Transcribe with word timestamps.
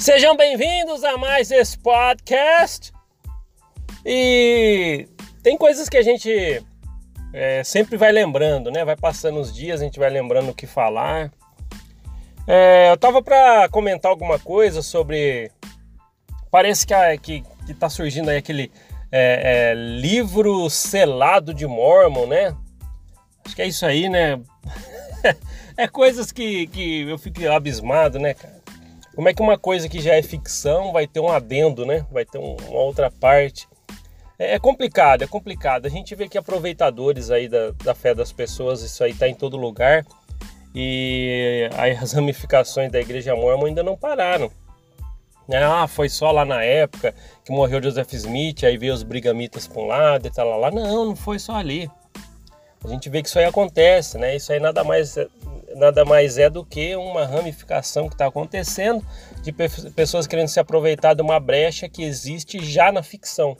Sejam 0.00 0.34
bem-vindos 0.34 1.04
a 1.04 1.18
mais 1.18 1.50
esse 1.50 1.78
podcast. 1.78 2.90
E 4.02 5.06
tem 5.42 5.58
coisas 5.58 5.90
que 5.90 5.98
a 5.98 6.02
gente 6.02 6.64
é, 7.34 7.62
sempre 7.62 7.98
vai 7.98 8.10
lembrando, 8.10 8.70
né? 8.70 8.82
Vai 8.82 8.96
passando 8.96 9.38
os 9.38 9.54
dias, 9.54 9.78
a 9.78 9.84
gente 9.84 9.98
vai 9.98 10.08
lembrando 10.08 10.52
o 10.52 10.54
que 10.54 10.66
falar. 10.66 11.30
É, 12.46 12.90
eu 12.90 12.96
tava 12.96 13.22
para 13.22 13.68
comentar 13.68 14.10
alguma 14.10 14.38
coisa 14.38 14.80
sobre. 14.80 15.52
Parece 16.50 16.86
que, 16.86 17.18
que, 17.18 17.44
que 17.66 17.74
tá 17.74 17.90
surgindo 17.90 18.30
aí 18.30 18.38
aquele 18.38 18.72
é, 19.12 19.72
é, 19.72 19.74
livro 19.74 20.70
selado 20.70 21.52
de 21.52 21.66
Mormon, 21.66 22.26
né? 22.26 22.56
Acho 23.44 23.54
que 23.54 23.60
é 23.60 23.66
isso 23.66 23.84
aí, 23.84 24.08
né? 24.08 24.40
é 25.76 25.86
coisas 25.86 26.32
que, 26.32 26.68
que 26.68 27.02
eu 27.02 27.18
fico 27.18 27.46
abismado, 27.50 28.18
né, 28.18 28.32
cara? 28.32 28.59
Como 29.20 29.28
é 29.28 29.34
que 29.34 29.42
uma 29.42 29.58
coisa 29.58 29.86
que 29.86 30.00
já 30.00 30.14
é 30.14 30.22
ficção 30.22 30.94
vai 30.94 31.06
ter 31.06 31.20
um 31.20 31.28
adendo, 31.28 31.84
né? 31.84 32.06
Vai 32.10 32.24
ter 32.24 32.38
um, 32.38 32.56
uma 32.56 32.80
outra 32.80 33.10
parte. 33.10 33.68
É, 34.38 34.54
é, 34.54 34.58
complicado, 34.58 35.20
é 35.20 35.26
complicado. 35.26 35.84
A 35.84 35.90
gente 35.90 36.14
vê 36.14 36.26
que 36.26 36.38
aproveitadores 36.38 37.30
aí 37.30 37.46
da, 37.46 37.70
da 37.84 37.94
fé 37.94 38.14
das 38.14 38.32
pessoas, 38.32 38.80
isso 38.80 39.04
aí 39.04 39.12
tá 39.12 39.28
em 39.28 39.34
todo 39.34 39.58
lugar. 39.58 40.06
E 40.74 41.68
aí 41.76 41.90
as 41.98 42.12
ramificações 42.16 42.90
da 42.90 42.98
igreja 42.98 43.36
mormon 43.36 43.66
ainda 43.66 43.82
não 43.82 43.94
pararam. 43.94 44.50
Ah, 45.52 45.86
foi 45.86 46.08
só 46.08 46.30
lá 46.30 46.46
na 46.46 46.64
época 46.64 47.14
que 47.44 47.52
morreu 47.52 47.82
Joseph 47.82 48.14
Smith, 48.14 48.64
aí 48.64 48.78
veio 48.78 48.94
os 48.94 49.02
brigamitas 49.02 49.68
para 49.68 49.82
um 49.82 49.86
lado 49.86 50.28
e 50.28 50.30
tal 50.30 50.58
lá. 50.58 50.70
Não, 50.70 51.04
não 51.04 51.14
foi 51.14 51.38
só 51.38 51.56
ali. 51.56 51.90
A 52.82 52.88
gente 52.88 53.10
vê 53.10 53.20
que 53.20 53.28
isso 53.28 53.38
aí 53.38 53.44
acontece, 53.44 54.16
né? 54.16 54.36
Isso 54.36 54.50
aí 54.50 54.58
nada 54.58 54.82
mais, 54.82 55.18
nada 55.74 56.04
mais 56.04 56.38
é 56.38 56.50
do 56.50 56.64
que 56.64 56.96
uma 56.96 57.26
ramificação 57.26 58.08
que 58.08 58.14
está 58.14 58.26
acontecendo 58.26 59.04
de 59.42 59.52
pessoas 59.92 60.26
querendo 60.26 60.48
se 60.48 60.60
aproveitar 60.60 61.14
de 61.14 61.22
uma 61.22 61.38
brecha 61.38 61.88
que 61.88 62.02
existe 62.02 62.64
já 62.64 62.90
na 62.90 63.02
ficção. 63.02 63.56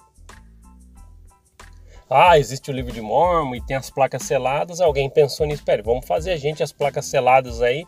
Ah, 2.08 2.38
existe 2.38 2.70
o 2.70 2.74
livro 2.74 2.92
de 2.92 3.00
Mormon 3.00 3.54
e 3.54 3.64
tem 3.64 3.76
as 3.76 3.88
placas 3.88 4.22
seladas. 4.22 4.80
Alguém 4.80 5.08
pensou 5.08 5.46
nisso, 5.46 5.64
pera, 5.64 5.82
vamos 5.82 6.06
fazer 6.06 6.32
a 6.32 6.36
gente 6.36 6.62
as 6.62 6.72
placas 6.72 7.06
seladas 7.06 7.62
aí 7.62 7.86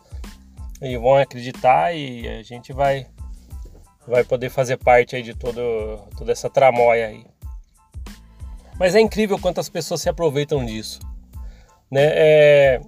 e 0.81 0.97
vão 0.97 1.17
acreditar 1.17 1.93
e 1.93 2.29
a 2.29 2.43
gente 2.43 2.73
vai 2.73 3.07
vai 4.07 4.25
poder 4.25 4.51
fazer 4.51 4.77
parte 4.79 5.15
aí 5.15 5.23
de 5.23 5.35
todo, 5.35 5.61
toda 6.17 6.33
essa 6.33 6.51
tramóia 6.51 7.09
aí. 7.09 7.25
Mas 8.79 8.95
é 8.95 9.01
incrível 9.01 9.39
quantas 9.39 9.69
pessoas 9.69 10.01
se 10.01 10.09
aproveitam 10.09 10.65
disso. 10.65 11.01
Né? 11.91 12.11
É 12.13 12.81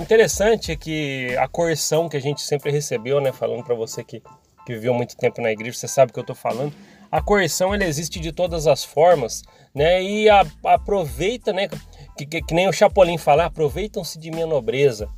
interessante 0.00 0.76
que 0.76 1.36
a 1.38 1.46
coerção 1.48 2.08
que 2.08 2.16
a 2.16 2.20
gente 2.20 2.42
sempre 2.42 2.70
recebeu, 2.70 3.20
né, 3.20 3.32
falando 3.32 3.64
para 3.64 3.74
você 3.74 4.02
que, 4.02 4.22
que 4.66 4.74
viveu 4.74 4.94
muito 4.94 5.16
tempo 5.16 5.40
na 5.40 5.52
igreja, 5.52 5.76
você 5.76 5.88
sabe 5.88 6.10
o 6.10 6.12
que 6.14 6.18
eu 6.18 6.22
estou 6.22 6.36
falando. 6.36 6.72
A 7.10 7.20
coerção 7.20 7.74
ela 7.74 7.84
existe 7.84 8.18
de 8.18 8.32
todas 8.32 8.66
as 8.66 8.84
formas, 8.84 9.42
né? 9.74 10.02
E 10.02 10.30
a, 10.30 10.46
aproveita, 10.64 11.52
né? 11.52 11.68
Que, 12.16 12.24
que, 12.24 12.42
que, 12.42 12.54
nem 12.54 12.66
o 12.66 12.72
Chapolin 12.72 13.18
fala, 13.18 13.44
aproveitam-se 13.44 14.18
de 14.18 14.30
minha 14.30 14.46
nobreza. 14.46 15.10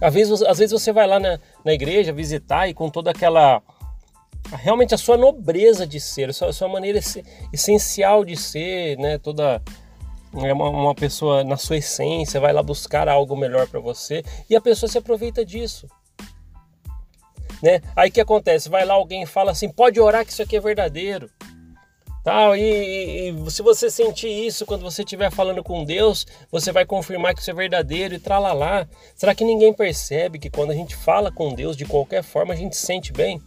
Às 0.00 0.14
vezes, 0.14 0.42
às 0.42 0.58
vezes 0.58 0.72
você 0.72 0.90
vai 0.90 1.06
lá 1.06 1.20
na, 1.20 1.38
na 1.62 1.74
igreja 1.74 2.10
visitar 2.10 2.68
e 2.68 2.74
com 2.74 2.88
toda 2.88 3.10
aquela 3.10 3.62
realmente 4.50 4.94
a 4.94 4.98
sua 4.98 5.16
nobreza 5.16 5.86
de 5.86 6.00
ser, 6.00 6.30
a 6.30 6.32
sua, 6.32 6.48
a 6.48 6.52
sua 6.52 6.68
maneira 6.68 6.98
essencial 7.52 8.24
de 8.24 8.36
ser, 8.36 8.96
né? 8.98 9.18
Toda 9.18 9.62
é 10.34 10.52
uma, 10.52 10.68
uma 10.70 10.94
pessoa 10.94 11.44
na 11.44 11.56
sua 11.56 11.76
essência 11.76 12.40
vai 12.40 12.52
lá 12.52 12.62
buscar 12.62 13.08
algo 13.08 13.36
melhor 13.36 13.68
para 13.68 13.80
você 13.80 14.24
e 14.48 14.56
a 14.56 14.60
pessoa 14.60 14.88
se 14.90 14.98
aproveita 14.98 15.44
disso. 15.44 15.86
Né? 17.62 17.80
Aí 17.94 18.10
que 18.10 18.20
acontece? 18.20 18.68
Vai 18.68 18.84
lá 18.84 18.94
alguém 18.94 19.24
fala 19.24 19.52
assim: 19.52 19.68
pode 19.68 20.00
orar 20.00 20.24
que 20.24 20.32
isso 20.32 20.42
aqui 20.42 20.56
é 20.56 20.60
verdadeiro. 20.60 21.30
Tal, 22.24 22.56
e, 22.56 23.30
e, 23.30 23.50
se 23.50 23.62
você 23.62 23.90
sentir 23.90 24.28
isso 24.28 24.64
quando 24.64 24.82
você 24.82 25.02
estiver 25.02 25.28
falando 25.30 25.62
com 25.62 25.84
Deus, 25.84 26.24
você 26.52 26.70
vai 26.70 26.86
confirmar 26.86 27.34
que 27.34 27.40
isso 27.40 27.50
é 27.50 27.54
verdadeiro 27.54 28.14
e 28.14 28.18
tralalá. 28.18 28.86
Será 29.16 29.34
que 29.34 29.44
ninguém 29.44 29.72
percebe 29.72 30.38
que 30.38 30.48
quando 30.48 30.70
a 30.70 30.74
gente 30.74 30.94
fala 30.94 31.32
com 31.32 31.52
Deus 31.52 31.76
de 31.76 31.84
qualquer 31.84 32.22
forma 32.22 32.54
a 32.54 32.56
gente 32.56 32.76
se 32.76 32.86
sente 32.86 33.12
bem? 33.12 33.40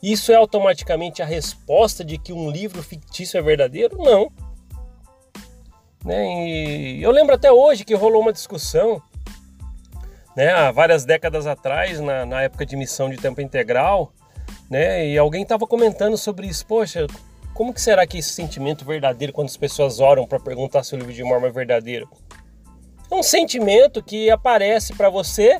Isso 0.00 0.30
é 0.30 0.36
automaticamente 0.36 1.20
a 1.20 1.26
resposta 1.26 2.04
de 2.04 2.16
que 2.16 2.32
um 2.32 2.48
livro 2.48 2.80
fictício 2.80 3.36
é 3.36 3.42
verdadeiro? 3.42 3.98
Não. 3.98 4.30
Né? 6.04 6.48
E 6.48 7.02
eu 7.02 7.10
lembro 7.10 7.34
até 7.34 7.52
hoje 7.52 7.84
que 7.84 7.94
rolou 7.94 8.22
uma 8.22 8.32
discussão 8.32 9.02
né, 10.36 10.50
há 10.52 10.70
várias 10.70 11.04
décadas 11.04 11.46
atrás, 11.46 12.00
na, 12.00 12.24
na 12.24 12.42
época 12.42 12.64
de 12.64 12.76
missão 12.76 13.10
de 13.10 13.16
tempo 13.16 13.40
integral, 13.40 14.12
né, 14.70 15.06
e 15.06 15.18
alguém 15.18 15.42
estava 15.42 15.66
comentando 15.66 16.16
sobre 16.16 16.46
isso. 16.46 16.64
Poxa, 16.66 17.06
como 17.52 17.74
que 17.74 17.80
será 17.80 18.06
que 18.06 18.18
esse 18.18 18.30
sentimento 18.30 18.84
verdadeiro 18.84 19.32
quando 19.32 19.48
as 19.48 19.56
pessoas 19.56 20.00
oram 20.00 20.26
para 20.26 20.40
perguntar 20.40 20.82
se 20.82 20.94
o 20.94 20.98
livro 20.98 21.12
de 21.12 21.22
Mormon 21.22 21.48
é 21.48 21.50
verdadeiro? 21.50 22.08
É 23.10 23.14
um 23.14 23.22
sentimento 23.22 24.02
que 24.02 24.30
aparece 24.30 24.94
para 24.94 25.10
você 25.10 25.58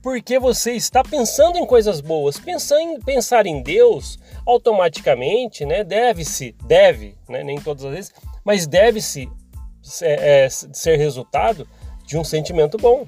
porque 0.00 0.38
você 0.38 0.72
está 0.72 1.02
pensando 1.02 1.58
em 1.58 1.66
coisas 1.66 2.00
boas. 2.00 2.38
Pensar 2.38 2.80
em, 2.80 3.00
pensar 3.00 3.46
em 3.46 3.62
Deus 3.62 4.18
automaticamente, 4.46 5.64
né, 5.66 5.84
deve-se, 5.84 6.56
deve, 6.64 7.16
né, 7.28 7.44
nem 7.44 7.60
todas 7.60 7.84
as 7.84 7.92
vezes, 7.92 8.12
mas 8.44 8.66
deve-se 8.66 9.28
é, 10.02 10.44
é, 10.44 10.48
ser 10.48 10.96
resultado 10.96 11.66
de 12.06 12.16
um 12.16 12.24
sentimento 12.24 12.76
bom. 12.76 13.06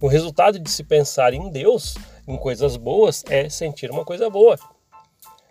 O 0.00 0.06
resultado 0.06 0.58
de 0.58 0.70
se 0.70 0.84
pensar 0.84 1.34
em 1.34 1.50
Deus, 1.50 1.96
em 2.26 2.36
coisas 2.36 2.76
boas, 2.76 3.24
é 3.28 3.48
sentir 3.48 3.90
uma 3.90 4.04
coisa 4.04 4.30
boa. 4.30 4.56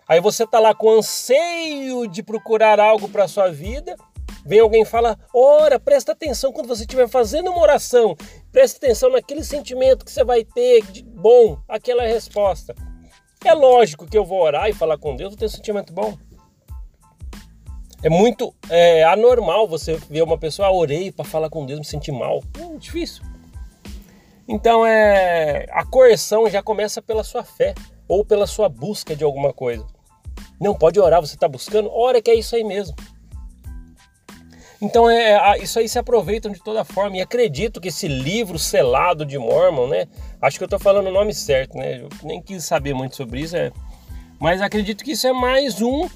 Aí 0.08 0.20
você 0.20 0.44
está 0.44 0.58
lá 0.58 0.74
com 0.74 0.90
anseio 0.90 2.06
de 2.06 2.22
procurar 2.22 2.80
algo 2.80 3.08
para 3.10 3.28
sua 3.28 3.50
vida, 3.50 3.94
vem 4.46 4.60
alguém 4.60 4.82
e 4.82 4.86
fala: 4.86 5.18
ora, 5.34 5.78
presta 5.78 6.12
atenção 6.12 6.50
quando 6.50 6.68
você 6.68 6.82
estiver 6.82 7.08
fazendo 7.08 7.50
uma 7.50 7.60
oração, 7.60 8.16
presta 8.50 8.78
atenção 8.78 9.10
naquele 9.10 9.44
sentimento 9.44 10.06
que 10.06 10.10
você 10.10 10.24
vai 10.24 10.44
ter 10.44 10.82
de 10.86 11.02
bom, 11.02 11.58
aquela 11.68 12.04
é 12.04 12.08
resposta. 12.10 12.74
É 13.44 13.52
lógico 13.52 14.06
que 14.06 14.16
eu 14.16 14.24
vou 14.24 14.40
orar 14.40 14.68
e 14.68 14.72
falar 14.72 14.96
com 14.96 15.14
Deus, 15.14 15.32
vou 15.32 15.38
ter 15.38 15.46
um 15.46 15.50
sentimento 15.50 15.92
bom. 15.92 16.16
É 18.02 18.08
muito 18.08 18.54
é, 18.70 19.02
anormal 19.04 19.66
você 19.66 19.96
ver 20.08 20.22
uma 20.22 20.38
pessoa, 20.38 20.68
ah, 20.68 20.72
orei 20.72 21.10
para 21.10 21.24
falar 21.24 21.50
com 21.50 21.66
Deus, 21.66 21.80
me 21.80 21.84
sentir 21.84 22.12
mal. 22.12 22.42
É 22.58 22.76
difícil. 22.76 23.24
Então 24.46 24.86
é 24.86 25.66
a 25.70 25.84
coerção 25.84 26.48
já 26.48 26.62
começa 26.62 27.02
pela 27.02 27.24
sua 27.24 27.44
fé 27.44 27.74
ou 28.06 28.24
pela 28.24 28.46
sua 28.46 28.68
busca 28.68 29.16
de 29.16 29.24
alguma 29.24 29.52
coisa. 29.52 29.84
Não 30.60 30.74
pode 30.74 30.98
orar, 30.98 31.20
você 31.20 31.34
está 31.34 31.48
buscando, 31.48 31.90
ora 31.90 32.22
que 32.22 32.30
é 32.30 32.34
isso 32.34 32.54
aí 32.54 32.64
mesmo. 32.64 32.94
Então 34.80 35.10
é, 35.10 35.58
isso 35.58 35.78
aí 35.78 35.88
se 35.88 35.98
aproveitam 35.98 36.52
de 36.52 36.62
toda 36.62 36.84
forma 36.84 37.16
e 37.16 37.20
acredito 37.20 37.80
que 37.80 37.88
esse 37.88 38.06
livro 38.06 38.58
selado 38.58 39.26
de 39.26 39.36
Mormon, 39.36 39.88
né? 39.88 40.06
Acho 40.40 40.56
que 40.56 40.62
eu 40.62 40.66
estou 40.66 40.78
falando 40.78 41.08
o 41.08 41.12
nome 41.12 41.34
certo, 41.34 41.76
né? 41.76 42.00
Eu 42.00 42.08
nem 42.22 42.40
quis 42.40 42.64
saber 42.64 42.94
muito 42.94 43.16
sobre 43.16 43.40
isso, 43.40 43.56
é, 43.56 43.72
mas 44.38 44.62
acredito 44.62 45.02
que 45.02 45.12
isso 45.12 45.26
é 45.26 45.32
mais 45.32 45.82
um 45.82 46.08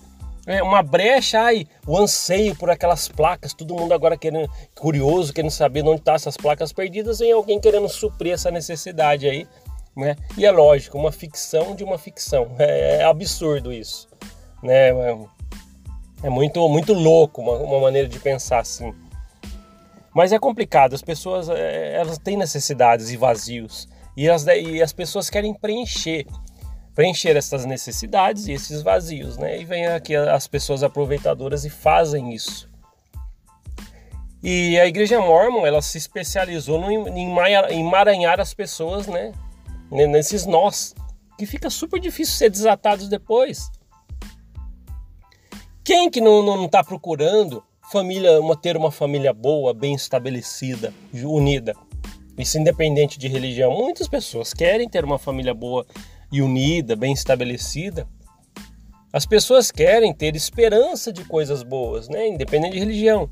é, 0.47 0.63
uma 0.63 0.83
brecha, 0.83 1.41
ai, 1.41 1.67
o 1.87 1.97
anseio 1.97 2.57
por 2.57 2.69
aquelas 2.69 3.09
placas, 3.09 3.55
todo 3.55 3.75
mundo 3.75 3.95
agora 3.95 4.17
querendo, 4.17 4.51
curioso, 4.75 5.33
querendo 5.33 5.53
saber 5.53 5.83
onde 5.83 6.01
estão 6.01 6.13
tá 6.13 6.15
essas 6.15 6.37
placas 6.37 6.73
perdidas, 6.73 7.21
e 7.21 7.31
alguém 7.31 7.61
querendo 7.61 7.89
suprir 7.89 8.33
essa 8.33 8.51
necessidade 8.51 9.29
aí, 9.29 9.47
né? 9.97 10.17
E 10.37 10.45
é 10.45 10.51
lógico, 10.51 10.99
uma 10.99 11.13
ficção 11.13 11.77
de 11.77 11.85
uma 11.85 11.97
ficção, 11.97 12.57
é, 12.59 12.97
é 12.97 13.05
absurdo 13.05 13.73
isso, 13.73 14.09
né? 14.63 14.89
É, 14.91 15.19
é 16.25 16.31
muito, 16.31 16.69
muito 16.69 16.93
louco 16.93 17.41
uma, 17.41 17.59
uma, 17.59 17.81
maneira 17.81 18.09
de 18.09 18.19
pensar 18.19 18.61
assim. 18.61 18.93
Mas 20.15 20.33
é 20.33 20.39
complicado, 20.39 20.95
as 20.95 21.03
pessoas 21.03 21.49
é, 21.49 21.95
elas 21.95 22.19
têm 22.19 22.37
necessidades 22.37 23.11
e 23.11 23.17
vazios, 23.17 23.89
e 24.17 24.29
as, 24.29 24.45
e 24.47 24.83
as 24.83 24.93
pessoas 24.93 25.31
querem 25.31 25.55
preencher 25.55 26.27
preencher 26.95 27.37
essas 27.37 27.65
necessidades 27.65 28.47
e 28.47 28.53
esses 28.53 28.83
vazios, 28.83 29.37
né? 29.37 29.61
E 29.61 29.65
vem 29.65 29.87
aqui 29.87 30.15
as 30.15 30.47
pessoas 30.47 30.83
aproveitadoras 30.83 31.65
e 31.65 31.71
fazem 31.71 32.33
isso. 32.33 32.71
E 34.43 34.79
a 34.79 34.87
igreja 34.87 35.21
mormon, 35.21 35.65
ela 35.65 35.81
se 35.81 35.97
especializou 35.97 36.81
no, 36.81 36.91
em 36.91 37.81
emaranhar 37.81 38.41
as 38.41 38.53
pessoas, 38.53 39.07
né? 39.07 39.33
Nesses 39.91 40.47
nós, 40.47 40.95
que 41.39 41.47
fica 41.47 41.71
super 41.71 42.01
difícil 42.01 42.35
ser 42.35 42.51
desatados 42.51 43.09
depois. 43.09 43.71
Quem 45.85 46.11
que 46.11 46.21
não 46.21 46.65
está 46.65 46.83
procurando 46.83 47.63
família, 47.91 48.41
uma, 48.41 48.57
ter 48.57 48.77
uma 48.77 48.91
família 48.91 49.33
boa, 49.33 49.73
bem 49.73 49.95
estabelecida, 49.95 50.93
unida? 51.13 51.75
Isso 52.37 52.59
independente 52.59 53.19
de 53.19 53.29
religião. 53.29 53.71
Muitas 53.73 54.09
pessoas 54.09 54.55
querem 54.55 54.89
ter 54.89 55.05
uma 55.05 55.19
família 55.19 55.53
boa, 55.53 55.87
e 56.33 56.41
unida, 56.41 56.97
bem 56.97 57.13
estabelecida, 57.13 58.09
as 59.13 59.27
pessoas 59.27 59.71
querem 59.71 60.15
ter 60.15 60.35
esperança 60.35 61.13
de 61.13 61.23
coisas 61.25 61.63
boas, 61.63 62.09
né? 62.09 62.27
independente 62.29 62.73
de 62.73 62.79
religião. 62.79 63.29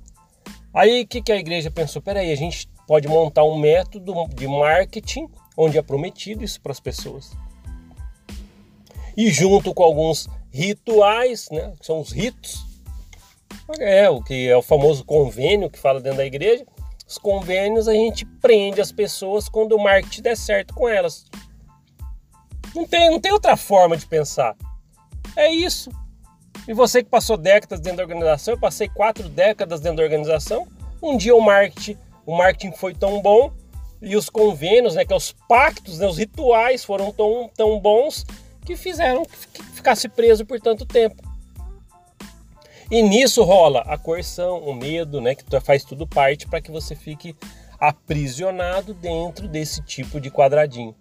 Aí 0.74 1.02
o 1.02 1.06
que, 1.08 1.22
que 1.22 1.32
a 1.32 1.36
igreja 1.36 1.70
pensou? 1.70 2.02
Peraí, 2.02 2.30
a 2.30 2.36
gente 2.36 2.68
pode 2.86 3.08
montar 3.08 3.44
um 3.44 3.58
método 3.58 4.14
de 4.34 4.46
marketing 4.46 5.26
onde 5.56 5.78
é 5.78 5.82
prometido 5.82 6.44
isso 6.44 6.60
para 6.60 6.72
as 6.72 6.80
pessoas. 6.80 7.32
e 9.16 9.30
junto 9.30 9.74
com 9.74 9.82
alguns 9.82 10.28
rituais, 10.50 11.48
né, 11.50 11.72
que 11.78 11.86
são 11.86 12.00
os 12.00 12.12
ritos, 12.12 12.64
é 13.78 14.08
o 14.08 14.22
que 14.22 14.48
é 14.48 14.56
o 14.56 14.62
famoso 14.62 15.04
convênio 15.04 15.70
que 15.70 15.78
fala 15.78 16.00
dentro 16.00 16.18
da 16.18 16.26
igreja. 16.26 16.64
Os 17.06 17.18
convênios 17.18 17.88
a 17.88 17.92
gente 17.92 18.24
prende 18.24 18.80
as 18.80 18.92
pessoas 18.92 19.48
quando 19.48 19.72
o 19.72 19.82
marketing 19.82 20.22
der 20.22 20.36
certo 20.36 20.74
com 20.74 20.88
elas. 20.88 21.26
Não 22.74 22.86
tem, 22.86 23.10
não 23.10 23.20
tem 23.20 23.32
outra 23.32 23.56
forma 23.56 23.96
de 23.96 24.06
pensar. 24.06 24.56
É 25.36 25.52
isso. 25.52 25.90
E 26.68 26.72
você 26.72 27.02
que 27.02 27.10
passou 27.10 27.36
décadas 27.36 27.80
dentro 27.80 27.98
da 27.98 28.02
organização, 28.02 28.54
eu 28.54 28.60
passei 28.60 28.88
quatro 28.88 29.28
décadas 29.28 29.80
dentro 29.80 29.98
da 29.98 30.02
organização. 30.02 30.66
Um 31.02 31.16
dia 31.16 31.34
o 31.34 31.40
marketing, 31.40 31.96
o 32.26 32.36
marketing 32.36 32.76
foi 32.76 32.94
tão 32.94 33.20
bom 33.20 33.52
e 34.02 34.16
os 34.16 34.28
convênios, 34.30 34.94
né, 34.94 35.04
que 35.04 35.12
é 35.12 35.16
os 35.16 35.32
pactos, 35.48 35.98
né, 35.98 36.06
os 36.06 36.18
rituais 36.18 36.84
foram 36.84 37.12
tão, 37.12 37.50
tão 37.54 37.78
bons 37.78 38.24
que 38.64 38.76
fizeram 38.76 39.24
que 39.24 39.62
ficasse 39.62 40.08
preso 40.08 40.44
por 40.44 40.60
tanto 40.60 40.86
tempo. 40.86 41.22
E 42.90 43.02
nisso 43.02 43.44
rola 43.44 43.80
a 43.86 43.96
coerção, 43.96 44.58
o 44.58 44.74
medo, 44.74 45.20
né, 45.20 45.34
que 45.34 45.44
faz 45.60 45.84
tudo 45.84 46.06
parte 46.06 46.48
para 46.48 46.60
que 46.60 46.70
você 46.70 46.94
fique 46.94 47.36
aprisionado 47.78 48.92
dentro 48.92 49.48
desse 49.48 49.82
tipo 49.82 50.20
de 50.20 50.30
quadradinho. 50.30 50.94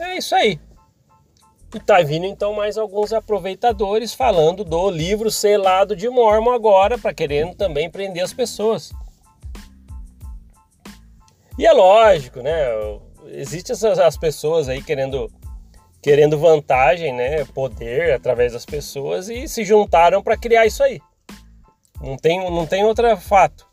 É 0.00 0.16
isso 0.16 0.34
aí. 0.34 0.60
E 1.74 1.80
tá 1.80 2.00
vindo 2.00 2.24
então 2.24 2.54
mais 2.54 2.78
alguns 2.78 3.12
aproveitadores 3.12 4.14
falando 4.14 4.64
do 4.64 4.90
livro 4.90 5.30
selado 5.30 5.94
de 5.94 6.08
Mormon 6.08 6.52
agora, 6.52 6.96
para 6.96 7.12
querendo 7.12 7.54
também 7.54 7.90
prender 7.90 8.24
as 8.24 8.32
pessoas. 8.32 8.90
E 11.58 11.66
é 11.66 11.72
lógico, 11.72 12.40
né? 12.40 12.52
Existem 13.26 13.74
essas 13.74 13.98
as 13.98 14.16
pessoas 14.16 14.68
aí 14.68 14.82
querendo 14.82 15.30
querendo 16.00 16.38
vantagem, 16.38 17.12
né, 17.12 17.44
poder 17.46 18.14
através 18.14 18.52
das 18.52 18.64
pessoas 18.64 19.28
e 19.28 19.48
se 19.48 19.64
juntaram 19.64 20.22
para 20.22 20.36
criar 20.36 20.64
isso 20.64 20.82
aí. 20.82 21.00
Não 22.00 22.16
tem, 22.16 22.38
não 22.50 22.64
tem 22.64 22.84
outro 22.84 23.16
fato, 23.16 23.66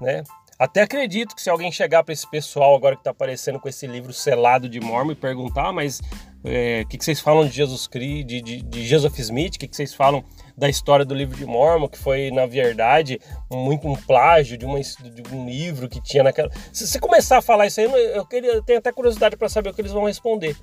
né? 0.00 0.24
Até 0.58 0.82
acredito 0.82 1.36
que 1.36 1.42
se 1.42 1.48
alguém 1.48 1.70
chegar 1.70 2.02
para 2.02 2.12
esse 2.12 2.28
pessoal 2.28 2.74
agora 2.74 2.96
que 2.96 3.00
está 3.00 3.12
aparecendo 3.12 3.60
com 3.60 3.68
esse 3.68 3.86
livro 3.86 4.12
selado 4.12 4.68
de 4.68 4.80
Mormon 4.80 5.12
e 5.12 5.14
perguntar, 5.14 5.72
mas 5.72 6.00
o 6.42 6.48
é, 6.48 6.84
que, 6.84 6.98
que 6.98 7.04
vocês 7.04 7.20
falam 7.20 7.46
de 7.46 7.54
Jesus 7.54 7.86
Cristo, 7.86 8.26
de, 8.26 8.42
de, 8.42 8.62
de 8.62 8.86
Joseph 8.86 9.16
Smith, 9.20 9.54
o 9.54 9.58
que, 9.60 9.68
que 9.68 9.76
vocês 9.76 9.94
falam 9.94 10.24
da 10.56 10.68
história 10.68 11.04
do 11.04 11.14
livro 11.14 11.36
de 11.36 11.46
Mormon, 11.46 11.86
que 11.86 11.96
foi, 11.96 12.32
na 12.32 12.44
verdade, 12.44 13.20
muito 13.48 13.86
um 13.86 13.94
plágio 13.94 14.58
de, 14.58 14.66
uma, 14.66 14.80
de 14.80 15.22
um 15.32 15.46
livro 15.46 15.88
que 15.88 16.02
tinha 16.02 16.24
naquela. 16.24 16.50
Se 16.72 16.88
você 16.88 16.98
começar 16.98 17.38
a 17.38 17.42
falar 17.42 17.68
isso 17.68 17.80
aí, 17.80 17.86
eu, 17.86 18.26
queria, 18.26 18.54
eu 18.54 18.62
tenho 18.62 18.80
até 18.80 18.90
curiosidade 18.90 19.36
para 19.36 19.48
saber 19.48 19.70
o 19.70 19.74
que 19.74 19.80
eles 19.80 19.92
vão 19.92 20.06
responder. 20.06 20.56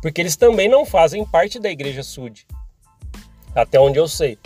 Porque 0.00 0.20
eles 0.20 0.36
também 0.36 0.68
não 0.68 0.86
fazem 0.86 1.24
parte 1.24 1.58
da 1.58 1.68
igreja 1.68 2.04
Sud. 2.04 2.46
Até 3.52 3.80
onde 3.80 3.98
eu 3.98 4.06
sei. 4.06 4.38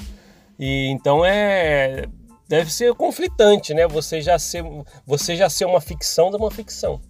E 0.58 0.86
então 0.88 1.24
é 1.24 2.06
deve 2.48 2.72
ser 2.72 2.94
conflitante, 2.94 3.74
né? 3.74 3.86
Você 3.86 4.20
já 4.20 4.38
ser, 4.38 4.64
você 5.06 5.36
já 5.36 5.50
ser 5.50 5.66
uma 5.66 5.80
ficção 5.80 6.30
de 6.30 6.36
uma 6.36 6.50
ficção. 6.50 7.00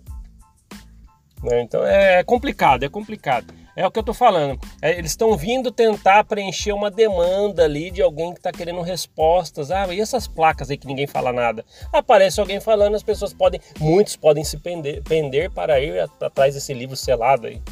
Né? 1.42 1.62
Então 1.62 1.86
é 1.86 2.22
complicado, 2.24 2.84
é 2.84 2.88
complicado. 2.88 3.54
É 3.76 3.86
o 3.86 3.92
que 3.92 3.98
eu 4.00 4.02
tô 4.02 4.12
falando. 4.12 4.58
É, 4.82 4.98
eles 4.98 5.12
estão 5.12 5.36
vindo 5.36 5.70
tentar 5.70 6.24
preencher 6.24 6.72
uma 6.72 6.90
demanda 6.90 7.62
ali 7.62 7.92
de 7.92 8.02
alguém 8.02 8.32
que 8.32 8.40
está 8.40 8.50
querendo 8.50 8.80
respostas. 8.80 9.70
Ah, 9.70 9.86
e 9.94 10.00
essas 10.00 10.26
placas 10.26 10.68
aí 10.68 10.76
que 10.76 10.88
ninguém 10.88 11.06
fala 11.06 11.32
nada? 11.32 11.64
Aparece 11.92 12.40
alguém 12.40 12.58
falando, 12.58 12.96
as 12.96 13.04
pessoas 13.04 13.32
podem, 13.32 13.60
muitos 13.78 14.16
podem 14.16 14.42
se 14.42 14.56
pender, 14.56 15.00
pender 15.04 15.48
para 15.52 15.78
ir 15.78 16.00
atrás 16.20 16.54
desse 16.54 16.74
livro 16.74 16.96
selado 16.96 17.46
aí. 17.46 17.62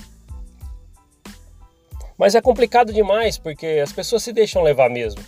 Mas 2.17 2.37
é 2.37 2.41
complicado 2.41 2.93
demais 2.93 3.37
porque 3.37 3.81
as 3.83 3.93
pessoas 3.93 4.23
se 4.23 4.33
deixam 4.33 4.63
levar 4.63 4.89
mesmo. 4.89 5.21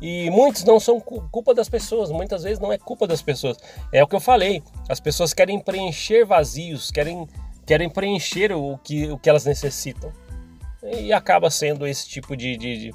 E 0.00 0.30
muitos 0.30 0.64
não 0.64 0.78
são 0.78 1.00
culpa 1.00 1.52
das 1.52 1.68
pessoas, 1.68 2.10
muitas 2.10 2.44
vezes 2.44 2.60
não 2.60 2.72
é 2.72 2.78
culpa 2.78 3.06
das 3.06 3.20
pessoas. 3.20 3.56
É 3.92 4.02
o 4.02 4.06
que 4.06 4.14
eu 4.14 4.20
falei, 4.20 4.62
as 4.88 5.00
pessoas 5.00 5.34
querem 5.34 5.58
preencher 5.58 6.24
vazios, 6.24 6.90
querem, 6.90 7.26
querem 7.66 7.90
preencher 7.90 8.52
o 8.52 8.78
que, 8.78 9.10
o 9.10 9.18
que 9.18 9.28
elas 9.28 9.44
necessitam. 9.44 10.12
E 10.82 11.12
acaba 11.12 11.50
sendo 11.50 11.86
esse 11.86 12.08
tipo 12.08 12.36
de, 12.36 12.56
de, 12.56 12.92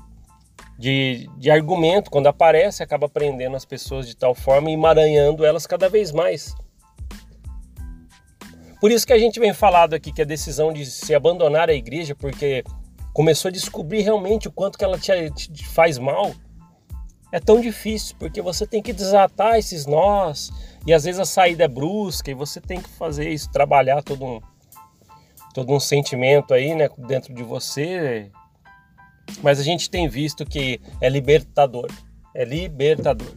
de, 0.79 1.29
de 1.37 1.51
argumento, 1.51 2.09
quando 2.09 2.27
aparece, 2.27 2.81
acaba 2.81 3.09
prendendo 3.09 3.57
as 3.57 3.65
pessoas 3.65 4.07
de 4.07 4.15
tal 4.15 4.33
forma 4.33 4.69
e 4.69 4.73
emaranhando 4.73 5.45
elas 5.45 5.67
cada 5.67 5.89
vez 5.89 6.13
mais. 6.13 6.55
Por 8.79 8.91
isso 8.91 9.05
que 9.05 9.13
a 9.13 9.19
gente 9.19 9.39
vem 9.39 9.53
falado 9.53 9.93
aqui 9.93 10.11
que 10.11 10.21
a 10.21 10.25
decisão 10.25 10.71
de 10.71 10.85
se 10.85 11.13
abandonar 11.13 11.69
a 11.69 11.73
igreja, 11.73 12.15
porque 12.15 12.63
começou 13.13 13.49
a 13.49 13.51
descobrir 13.51 14.01
realmente 14.01 14.47
o 14.47 14.51
quanto 14.51 14.77
que 14.77 14.83
ela 14.83 14.97
te, 14.97 15.29
te 15.31 15.67
faz 15.67 15.97
mal, 15.97 16.33
é 17.33 17.39
tão 17.39 17.59
difícil, 17.59 18.15
porque 18.19 18.43
você 18.43 18.67
tem 18.67 18.79
que 18.79 18.93
desatar 18.93 19.57
esses 19.57 19.87
nós, 19.87 20.51
e 20.85 20.93
às 20.93 21.03
vezes 21.03 21.19
a 21.19 21.25
saída 21.25 21.63
é 21.63 21.67
brusca, 21.67 22.29
e 22.29 22.35
você 22.35 22.61
tem 22.61 22.79
que 22.79 22.89
fazer 22.89 23.27
isso, 23.27 23.49
trabalhar 23.51 24.03
todo 24.03 24.23
um, 24.23 24.39
todo 25.51 25.73
um 25.73 25.79
sentimento 25.79 26.53
aí, 26.53 26.75
né, 26.75 26.87
dentro 26.95 27.33
de 27.33 27.41
você. 27.41 28.29
Mas 29.41 29.59
a 29.59 29.63
gente 29.63 29.89
tem 29.89 30.07
visto 30.07 30.45
que 30.45 30.79
é 31.01 31.09
libertador, 31.09 31.89
é 32.35 32.45
libertador. 32.45 33.33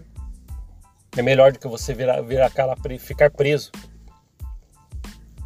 É 1.16 1.22
melhor 1.22 1.52
do 1.52 1.58
que 1.58 1.66
você 1.66 1.94
virar, 1.94 2.20
virar 2.20 2.48
aquela, 2.48 2.76
ficar 2.98 3.30
preso. 3.30 3.72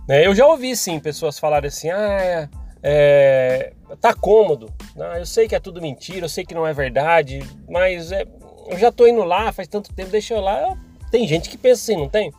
Né, 0.08 0.26
eu 0.26 0.35
já 0.35 0.44
ouvi 0.44 0.75
sim 0.75 0.99
pessoas 0.99 1.38
falarem 1.38 1.69
assim, 1.69 1.88
ah, 1.88 2.20
é, 2.20 2.49
é, 2.82 3.73
tá 4.00 4.12
cômodo, 4.12 4.75
ah, 4.99 5.20
eu 5.20 5.26
sei 5.26 5.46
que 5.46 5.55
é 5.55 5.61
tudo 5.61 5.81
mentira, 5.81 6.25
eu 6.25 6.29
sei 6.29 6.44
que 6.44 6.55
não 6.55 6.67
é 6.67 6.73
verdade, 6.73 7.38
mas 7.69 8.11
é, 8.11 8.26
eu 8.70 8.78
já 8.78 8.93
tô 8.93 9.06
indo 9.06 9.25
lá 9.25 9.52
faz 9.52 9.69
tanto 9.69 9.93
tempo, 9.93 10.11
deixa 10.11 10.34
eu 10.34 10.40
lá. 10.40 10.76
Tem 11.11 11.26
gente 11.26 11.50
que 11.50 11.58
pensa 11.58 11.82
assim, 11.82 12.00
não 12.00 12.08
tem? 12.08 12.32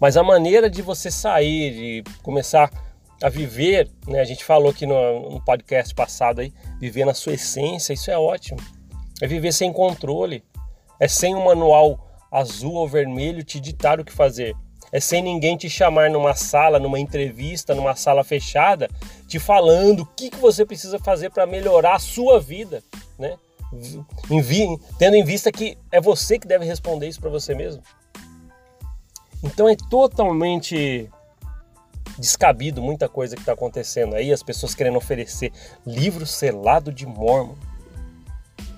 Mas 0.00 0.16
a 0.16 0.22
maneira 0.22 0.70
de 0.70 0.80
você 0.80 1.10
sair, 1.10 2.02
de 2.04 2.04
começar 2.22 2.70
a 3.22 3.28
viver, 3.28 3.90
né? 4.06 4.20
A 4.20 4.24
gente 4.24 4.44
falou 4.44 4.70
aqui 4.70 4.86
no, 4.86 5.30
no 5.30 5.44
podcast 5.44 5.94
passado 5.94 6.40
aí, 6.40 6.52
viver 6.80 7.04
na 7.04 7.14
sua 7.14 7.34
essência, 7.34 7.92
isso 7.92 8.10
é 8.10 8.18
ótimo. 8.18 8.58
É 9.20 9.26
viver 9.26 9.52
sem 9.52 9.72
controle. 9.72 10.42
É 10.98 11.08
sem 11.08 11.34
um 11.34 11.44
manual 11.44 11.98
azul 12.30 12.74
ou 12.74 12.88
vermelho 12.88 13.42
te 13.42 13.60
ditar 13.60 14.00
o 14.00 14.04
que 14.04 14.12
fazer. 14.12 14.54
É 14.92 15.00
sem 15.00 15.22
ninguém 15.22 15.56
te 15.56 15.70
chamar 15.70 16.10
numa 16.10 16.34
sala, 16.34 16.78
numa 16.78 16.98
entrevista, 16.98 17.74
numa 17.74 17.96
sala 17.96 18.22
fechada, 18.22 18.90
te 19.26 19.38
falando 19.38 20.00
o 20.00 20.06
que, 20.06 20.30
que 20.30 20.36
você 20.36 20.66
precisa 20.66 20.98
fazer 20.98 21.30
para 21.30 21.46
melhorar 21.46 21.94
a 21.94 21.98
sua 21.98 22.38
vida, 22.38 22.82
né? 23.18 23.36
Tendo 24.98 25.16
em 25.16 25.24
vista 25.24 25.50
que 25.50 25.78
é 25.90 26.00
você 26.00 26.38
que 26.38 26.46
deve 26.46 26.64
responder 26.64 27.08
isso 27.08 27.20
para 27.20 27.30
você 27.30 27.54
mesmo. 27.54 27.82
Então 29.42 29.68
é 29.68 29.76
totalmente 29.90 31.10
descabido 32.18 32.82
muita 32.82 33.08
coisa 33.08 33.34
que 33.34 33.42
está 33.42 33.52
acontecendo 33.52 34.14
aí, 34.14 34.32
as 34.32 34.42
pessoas 34.42 34.74
querendo 34.74 34.96
oferecer 34.96 35.52
livro 35.86 36.26
selado 36.26 36.92
de 36.92 37.06
Mormon. 37.06 37.54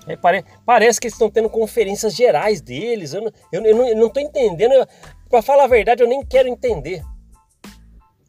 É, 0.07 0.15
pare, 0.15 0.45
parece 0.65 0.99
que 0.99 1.07
eles 1.07 1.15
estão 1.15 1.29
tendo 1.29 1.49
conferências 1.49 2.13
gerais 2.13 2.61
deles. 2.61 3.13
Eu, 3.13 3.31
eu, 3.51 3.65
eu 3.65 3.95
não 3.95 4.07
estou 4.07 4.21
entendendo. 4.21 4.87
Para 5.29 5.41
falar 5.41 5.63
a 5.63 5.67
verdade, 5.67 6.03
eu 6.03 6.07
nem 6.07 6.23
quero 6.23 6.47
entender. 6.47 7.03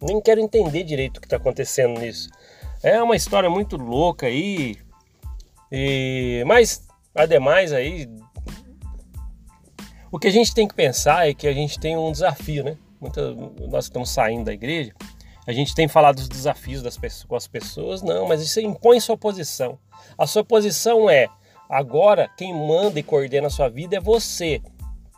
Nem 0.01 0.21
quero 0.21 0.41
entender 0.41 0.85
direito 0.85 1.19
o 1.19 1.21
que 1.21 1.27
está 1.27 1.37
acontecendo 1.37 2.01
nisso. 2.01 2.31
É 2.83 3.03
uma 3.03 3.17
história 3.17 3.51
muito 3.51 3.77
louca 3.77 4.27
aí. 4.27 4.77
E, 5.71 6.45
mas, 6.47 6.87
ademais 7.15 7.73
aí, 7.73 8.09
o 10.11 10.19
que 10.19 10.29
a 10.29 10.33
gente 10.33 10.55
tem 10.55 10.67
que 10.67 10.75
pensar 10.75 11.29
é 11.29 11.35
que 11.35 11.47
a 11.47 11.53
gente 11.53 11.79
tem 11.79 11.97
um 11.97 12.13
desafio, 12.13 12.65
né? 12.65 12.77
Muita, 13.01 13.35
nós 13.69 13.85
estamos 13.85 14.11
saindo 14.11 14.45
da 14.45 14.53
igreja, 14.53 14.93
a 15.47 15.53
gente 15.53 15.75
tem 15.75 15.87
falado 15.87 16.17
dos 16.17 16.29
desafios 16.29 16.83
das 16.83 16.97
pessoas, 16.97 17.25
com 17.25 17.37
as 17.37 17.47
pessoas, 17.47 18.03
não, 18.03 18.27
mas 18.27 18.43
isso 18.43 18.61
impõe 18.61 18.99
sua 18.99 19.17
posição. 19.17 19.79
A 20.19 20.27
sua 20.27 20.45
posição 20.45 21.09
é, 21.09 21.29
agora 21.69 22.29
quem 22.37 22.53
manda 22.53 22.99
e 22.99 23.03
coordena 23.03 23.49
a 23.49 23.51
sua 23.51 23.69
vida 23.69 23.97
é 23.97 24.01
você, 24.01 24.61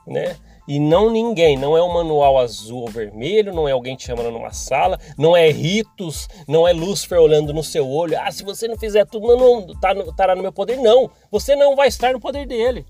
né? 0.07 0.37
E 0.69 0.79
não 0.79 1.11
ninguém. 1.11 1.57
Não 1.57 1.77
é 1.77 1.83
um 1.83 1.93
manual 1.93 2.39
azul 2.39 2.83
ou 2.83 2.89
vermelho, 2.89 3.55
não 3.55 3.67
é 3.67 3.73
alguém 3.73 3.97
te 3.97 4.05
chamando 4.05 4.31
numa 4.31 4.53
sala, 4.53 5.01
não 5.17 5.35
é 5.35 5.51
ritos, 5.51 6.29
não 6.47 6.69
é 6.69 6.73
Lúcifer 6.75 7.19
olhando 7.19 7.55
no 7.55 7.65
seu 7.65 7.89
olho. 7.89 8.21
Ah, 8.21 8.31
se 8.31 8.45
você 8.45 8.69
não 8.69 8.77
fizer 8.77 9.07
tudo, 9.07 9.27
não, 9.35 9.67
não 9.67 9.81
tá, 9.81 9.93
estará 9.95 10.37
no 10.37 10.43
meu 10.43 10.53
poder. 10.53 10.77
Não, 10.77 11.11
você 11.31 11.57
não 11.57 11.75
vai 11.75 11.89
estar 11.89 12.13
no 12.13 12.21
poder 12.21 12.47
dele. 12.47 12.85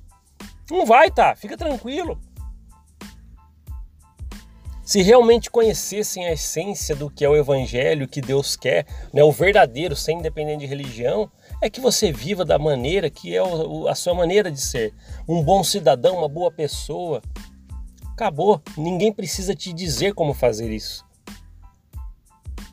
Não 0.69 0.85
vai, 0.85 1.11
tá? 1.11 1.37
Fica 1.37 1.57
tranquilo. 1.57 2.19
Se 4.89 5.03
realmente 5.03 5.51
conhecessem 5.51 6.27
a 6.27 6.33
essência 6.33 6.97
do 6.97 7.11
que 7.11 7.23
é 7.23 7.29
o 7.29 7.37
evangelho, 7.37 8.09
que 8.09 8.23
Deus 8.23 8.57
quer, 8.57 8.87
né, 9.13 9.23
o 9.23 9.31
verdadeiro, 9.31 9.95
sem 9.95 10.23
depender 10.23 10.57
de 10.57 10.65
religião, 10.65 11.31
é 11.61 11.69
que 11.69 11.79
você 11.79 12.11
viva 12.11 12.43
da 12.43 12.59
maneira 12.59 13.11
que 13.11 13.37
é 13.37 13.41
a 13.87 13.95
sua 13.95 14.15
maneira 14.15 14.51
de 14.51 14.59
ser. 14.59 14.95
Um 15.29 15.43
bom 15.43 15.63
cidadão, 15.63 16.17
uma 16.17 16.29
boa 16.29 16.51
pessoa, 16.51 17.21
Acabou. 18.19 18.61
Ninguém 18.77 19.13
precisa 19.13 19.55
te 19.55 19.73
dizer 19.73 20.13
como 20.13 20.35
fazer 20.35 20.73
isso. 20.73 21.07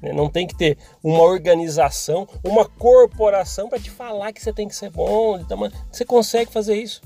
Né? 0.02 0.12
Não 0.12 0.28
tem 0.28 0.48
que 0.48 0.56
ter 0.56 0.76
uma 1.04 1.22
organização, 1.22 2.28
uma 2.44 2.66
corporação 2.68 3.70
para 3.70 3.80
te 3.80 3.92
falar 3.92 4.34
que 4.34 4.42
você 4.42 4.52
tem 4.52 4.68
que 4.68 4.76
ser 4.76 4.90
bom. 4.90 5.40
Você 5.92 6.04
consegue 6.04 6.52
fazer 6.52 6.76
isso. 6.78 7.00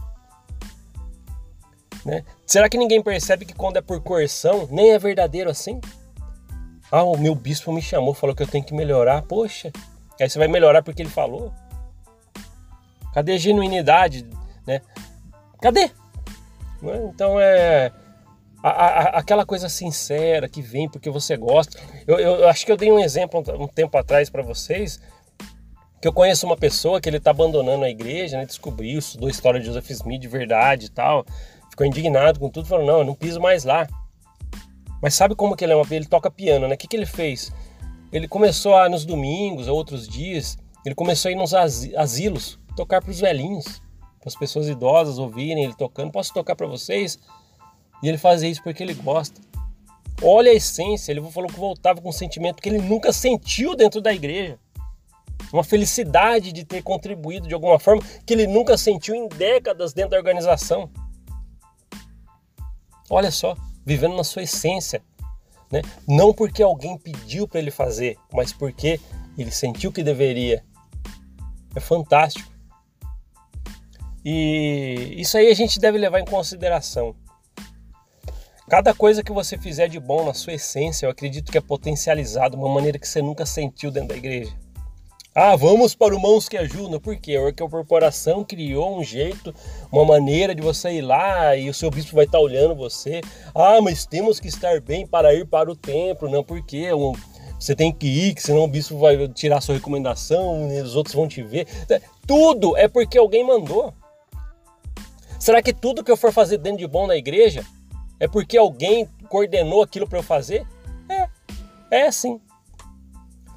Né? 2.06 2.24
Será 2.48 2.70
que 2.70 2.78
ninguém 2.78 3.04
percebe 3.04 3.44
que 3.44 3.54
quando 3.54 3.76
é 3.76 3.82
por 3.82 4.00
coerção, 4.00 4.70
nem 4.72 4.92
é 4.92 4.98
verdadeiro 4.98 5.50
assim? 5.50 5.82
Ah, 6.90 7.04
o 7.04 7.18
meu 7.18 7.36
bispo 7.36 7.74
me 7.74 7.82
chamou, 7.82 8.14
falou 8.14 8.34
que 8.34 8.42
eu 8.42 8.48
tenho 8.48 8.64
que 8.64 8.74
melhorar. 8.74 9.22
Poxa, 9.24 9.70
aí 10.18 10.30
você 10.30 10.40
vai 10.40 10.48
melhorar 10.48 10.82
porque 10.82 11.02
ele 11.02 11.10
falou? 11.10 11.54
Cadê 13.14 13.34
a 13.34 13.38
genuinidade? 13.38 14.26
Né? 14.66 14.82
Cadê? 15.62 15.92
Né? 16.82 17.04
Então 17.14 17.38
é 17.38 17.92
a, 18.64 18.70
a, 18.70 19.04
aquela 19.20 19.46
coisa 19.46 19.70
sincera 19.70 20.50
que 20.50 20.62
vem 20.62 20.90
porque 20.90 21.10
você 21.10 21.38
gosta. 21.38 21.80
Eu, 22.06 22.20
eu, 22.20 22.48
acho 22.48 22.66
que 22.66 22.72
eu 22.72 22.78
dei 22.78 22.92
um 22.92 23.00
exemplo 23.00 23.42
um, 23.42 23.64
um 23.64 23.68
tempo 23.68 23.98
atrás 23.98 24.30
para 24.30 24.44
vocês 24.44 25.00
que 26.02 26.08
eu 26.08 26.14
conheço 26.14 26.46
uma 26.46 26.56
pessoa 26.56 27.02
que 27.02 27.10
ele 27.10 27.18
está 27.18 27.32
abandonando 27.32 27.84
a 27.84 27.90
igreja, 27.90 28.38
né? 28.38 28.46
descobriu, 28.46 29.00
estudou 29.00 29.28
a 29.28 29.32
história 29.32 29.60
de 29.60 29.66
Joseph 29.66 29.90
Smith 29.90 30.22
de 30.22 30.30
verdade 30.30 30.86
e 30.86 30.90
tal, 30.90 31.26
ficou 31.70 31.86
indignado 31.86 32.40
com 32.40 32.50
tudo, 32.50 32.68
falou 32.68 32.86
não, 32.86 33.00
eu 33.00 33.06
não 33.06 33.14
piso 33.14 33.40
mais 33.40 33.66
lá. 33.66 33.86
Mas 35.02 35.14
sabe 35.14 35.36
como 35.36 35.56
que 35.56 35.64
ele 35.64 35.74
é 35.74 35.76
uma 35.76 35.86
ele 35.92 36.06
toca 36.06 36.32
piano, 36.32 36.68
né? 36.68 36.76
O 36.76 36.78
que, 36.78 36.88
que 36.88 36.96
ele 36.96 37.06
fez? 37.06 37.52
Ele 38.12 38.28
começou 38.28 38.76
a 38.76 38.90
nos 38.90 39.06
domingos, 39.06 39.68
outros 39.68 40.08
dias, 40.08 40.58
ele 40.86 40.96
começou 40.96 41.30
a 41.30 41.32
ir 41.32 41.36
nos 41.36 41.54
asilos, 41.54 42.60
tocar 42.76 43.02
para 43.02 43.12
os 43.12 43.20
velhinhos, 43.20 43.82
para 44.20 44.28
as 44.28 44.36
pessoas 44.36 44.68
idosas 44.68 45.20
ouvirem 45.20 45.64
ele 45.64 45.76
tocando. 45.76 46.12
Posso 46.12 46.34
tocar 46.34 46.56
para 46.56 46.68
vocês? 46.68 47.20
E 48.02 48.08
ele 48.08 48.18
fazia 48.18 48.50
isso 48.50 48.64
porque 48.64 48.84
ele 48.84 48.94
gosta. 48.94 49.42
Olha 50.22 50.52
a 50.52 50.56
essência, 50.56 51.12
ele 51.12 51.22
falou 51.32 51.50
que 51.50 51.60
voltava 51.60 52.02
com 52.02 52.10
um 52.10 52.14
sentimento 52.14 52.62
que 52.62 52.70
ele 52.70 52.80
nunca 52.80 53.14
sentiu 53.14 53.76
dentro 53.76 54.02
da 54.02 54.14
igreja. 54.14 54.60
Uma 55.52 55.64
felicidade 55.64 56.52
de 56.52 56.66
ter 56.66 56.84
contribuído 56.84 57.48
de 57.48 57.54
alguma 57.54 57.80
forma 57.80 58.04
que 58.26 58.34
ele 58.34 58.46
nunca 58.46 58.78
sentiu 58.78 59.16
em 59.16 59.28
décadas 59.30 59.94
dentro 59.94 60.12
da 60.12 60.18
organização. 60.18 60.90
Olha 63.10 63.32
só, 63.32 63.56
vivendo 63.86 64.16
na 64.16 64.24
sua 64.24 64.44
essência. 64.44 65.02
Né? 65.72 65.82
Não 66.08 66.34
porque 66.34 66.62
alguém 66.62 66.98
pediu 66.98 67.48
para 67.48 67.60
ele 67.60 67.72
fazer, 67.72 68.18
mas 68.34 68.52
porque 68.52 69.00
ele 69.38 69.52
sentiu 69.52 69.92
que 69.92 70.04
deveria. 70.04 70.64
É 71.76 71.80
fantástico. 71.80 72.52
E 74.24 75.16
isso 75.18 75.38
aí 75.38 75.50
a 75.50 75.54
gente 75.54 75.80
deve 75.80 75.98
levar 75.98 76.20
em 76.20 76.26
consideração. 76.26 77.16
Cada 78.70 78.94
coisa 78.94 79.24
que 79.24 79.32
você 79.32 79.58
fizer 79.58 79.88
de 79.88 80.00
bom 80.00 80.24
na 80.24 80.34
sua 80.36 80.54
essência, 80.54 81.08
eu 81.08 81.10
acredito 81.10 81.52
que 81.52 81.58
é 81.58 81.62
potencializado 81.62 82.56
de 82.56 82.62
uma 82.62 82.72
maneira 82.72 83.00
que 83.00 83.08
você 83.08 83.20
nunca 83.20 83.44
sentiu 83.44 83.90
dentro 83.90 84.10
da 84.10 84.18
igreja. 84.18 84.54
Ah, 85.34 85.56
vamos 85.56 85.96
para 85.96 86.16
o 86.16 86.22
Mãos 86.22 86.48
que 86.48 86.56
Ajudam. 86.56 87.00
Por 87.00 87.18
quê? 87.18 87.40
Porque 87.40 87.64
a 87.64 87.68
corporação 87.68 88.44
criou 88.44 89.00
um 89.00 89.04
jeito, 89.04 89.56
uma 89.92 90.06
maneira 90.06 90.54
de 90.54 90.62
você 90.62 90.92
ir 90.92 91.02
lá 91.02 91.56
e 91.56 91.68
o 91.68 91.74
seu 91.74 91.90
bispo 91.90 92.16
vai 92.16 92.26
estar 92.26 92.40
olhando 92.40 92.76
você. 92.76 93.22
Ah, 93.56 93.82
mas 93.82 94.06
temos 94.06 94.40
que 94.40 94.48
estar 94.48 94.80
bem 94.80 95.08
para 95.08 95.34
ir 95.34 95.48
para 95.48 95.72
o 95.72 95.76
templo. 95.76 96.30
Não, 96.30 96.44
porque 96.44 96.90
você 97.60 97.76
tem 97.76 97.92
que 97.92 98.06
ir, 98.06 98.36
que 98.36 98.44
senão 98.44 98.66
o 98.66 98.68
bispo 98.68 99.00
vai 99.00 99.28
tirar 99.30 99.62
sua 99.62 99.76
recomendação 99.76 100.72
e 100.72 100.80
os 100.80 100.96
outros 100.96 101.16
vão 101.16 101.28
te 101.28 101.42
ver. 101.42 101.68
Tudo 102.28 102.78
é 102.78 102.88
porque 102.88 103.18
alguém 103.18 103.44
mandou. 103.44 103.96
Será 105.40 105.60
que 105.60 105.74
tudo 105.74 106.04
que 106.04 106.12
eu 106.12 106.18
for 106.18 106.32
fazer 106.32 106.60
dentro 106.60 106.80
de 106.80 106.88
bom 106.88 107.08
na 107.08 107.16
igreja 107.16 107.66
é 108.20 108.28
porque 108.28 108.58
alguém 108.58 109.08
coordenou 109.30 109.82
aquilo 109.82 110.08
para 110.08 110.20
eu 110.20 110.24
fazer? 110.24 110.66
É, 111.08 111.28
é 111.92 112.08
assim. 112.08 112.40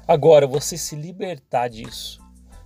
Agora, 0.07 0.45
você 0.45 0.77
se 0.77 0.95
libertar 0.95 1.69
disso, 1.69 2.19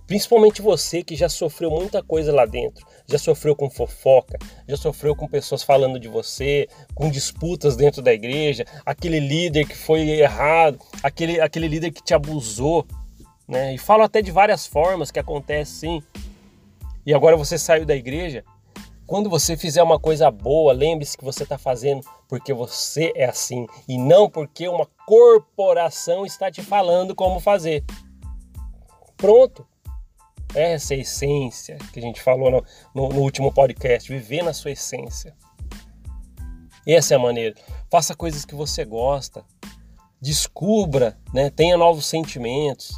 principalmente 0.06 0.60
você 0.60 1.02
que 1.02 1.14
já 1.14 1.28
sofreu 1.28 1.70
muita 1.70 2.02
coisa 2.02 2.32
lá 2.32 2.44
dentro, 2.44 2.84
já 3.06 3.18
sofreu 3.18 3.54
com 3.54 3.70
fofoca, 3.70 4.38
já 4.66 4.76
sofreu 4.76 5.14
com 5.14 5.28
pessoas 5.28 5.62
falando 5.62 6.00
de 6.00 6.08
você, 6.08 6.66
com 6.94 7.10
disputas 7.10 7.76
dentro 7.76 8.02
da 8.02 8.12
igreja, 8.12 8.64
aquele 8.84 9.20
líder 9.20 9.66
que 9.66 9.76
foi 9.76 10.00
errado, 10.08 10.78
aquele, 11.02 11.40
aquele 11.40 11.68
líder 11.68 11.92
que 11.92 12.02
te 12.02 12.12
abusou, 12.12 12.86
né? 13.46 13.74
E 13.74 13.78
falo 13.78 14.02
até 14.02 14.20
de 14.20 14.30
várias 14.30 14.66
formas 14.66 15.10
que 15.10 15.18
acontece 15.18 15.72
sim. 15.72 16.02
E 17.06 17.14
agora 17.14 17.36
você 17.36 17.56
saiu 17.56 17.86
da 17.86 17.96
igreja, 17.96 18.44
quando 19.08 19.30
você 19.30 19.56
fizer 19.56 19.82
uma 19.82 19.98
coisa 19.98 20.30
boa, 20.30 20.70
lembre-se 20.70 21.16
que 21.16 21.24
você 21.24 21.42
está 21.42 21.56
fazendo 21.56 22.06
porque 22.28 22.52
você 22.52 23.10
é 23.16 23.24
assim 23.24 23.66
e 23.88 23.96
não 23.96 24.28
porque 24.28 24.68
uma 24.68 24.84
corporação 25.06 26.26
está 26.26 26.50
te 26.50 26.62
falando 26.62 27.14
como 27.14 27.40
fazer. 27.40 27.82
Pronto. 29.16 29.66
Essa 30.54 30.92
é 30.92 30.98
a 30.98 31.00
essência 31.00 31.78
que 31.90 31.98
a 31.98 32.02
gente 32.02 32.20
falou 32.20 32.50
no, 32.50 32.64
no, 32.94 33.08
no 33.08 33.20
último 33.22 33.50
podcast. 33.50 34.12
Viver 34.12 34.42
na 34.42 34.52
sua 34.52 34.72
essência. 34.72 35.34
Essa 36.86 37.14
é 37.14 37.16
a 37.16 37.20
maneira. 37.20 37.54
Faça 37.90 38.14
coisas 38.14 38.44
que 38.44 38.54
você 38.54 38.84
gosta. 38.84 39.42
Descubra, 40.20 41.18
né? 41.32 41.48
tenha 41.48 41.78
novos 41.78 42.04
sentimentos. 42.06 42.92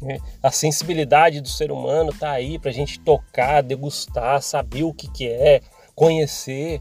Né? 0.00 0.18
A 0.42 0.50
sensibilidade 0.50 1.40
do 1.40 1.48
ser 1.48 1.70
humano 1.70 2.10
está 2.10 2.30
aí 2.30 2.58
para 2.58 2.70
a 2.70 2.74
gente 2.74 3.00
tocar, 3.00 3.62
degustar, 3.62 4.42
saber 4.42 4.84
o 4.84 4.92
que, 4.92 5.10
que 5.10 5.28
é, 5.28 5.60
conhecer. 5.94 6.80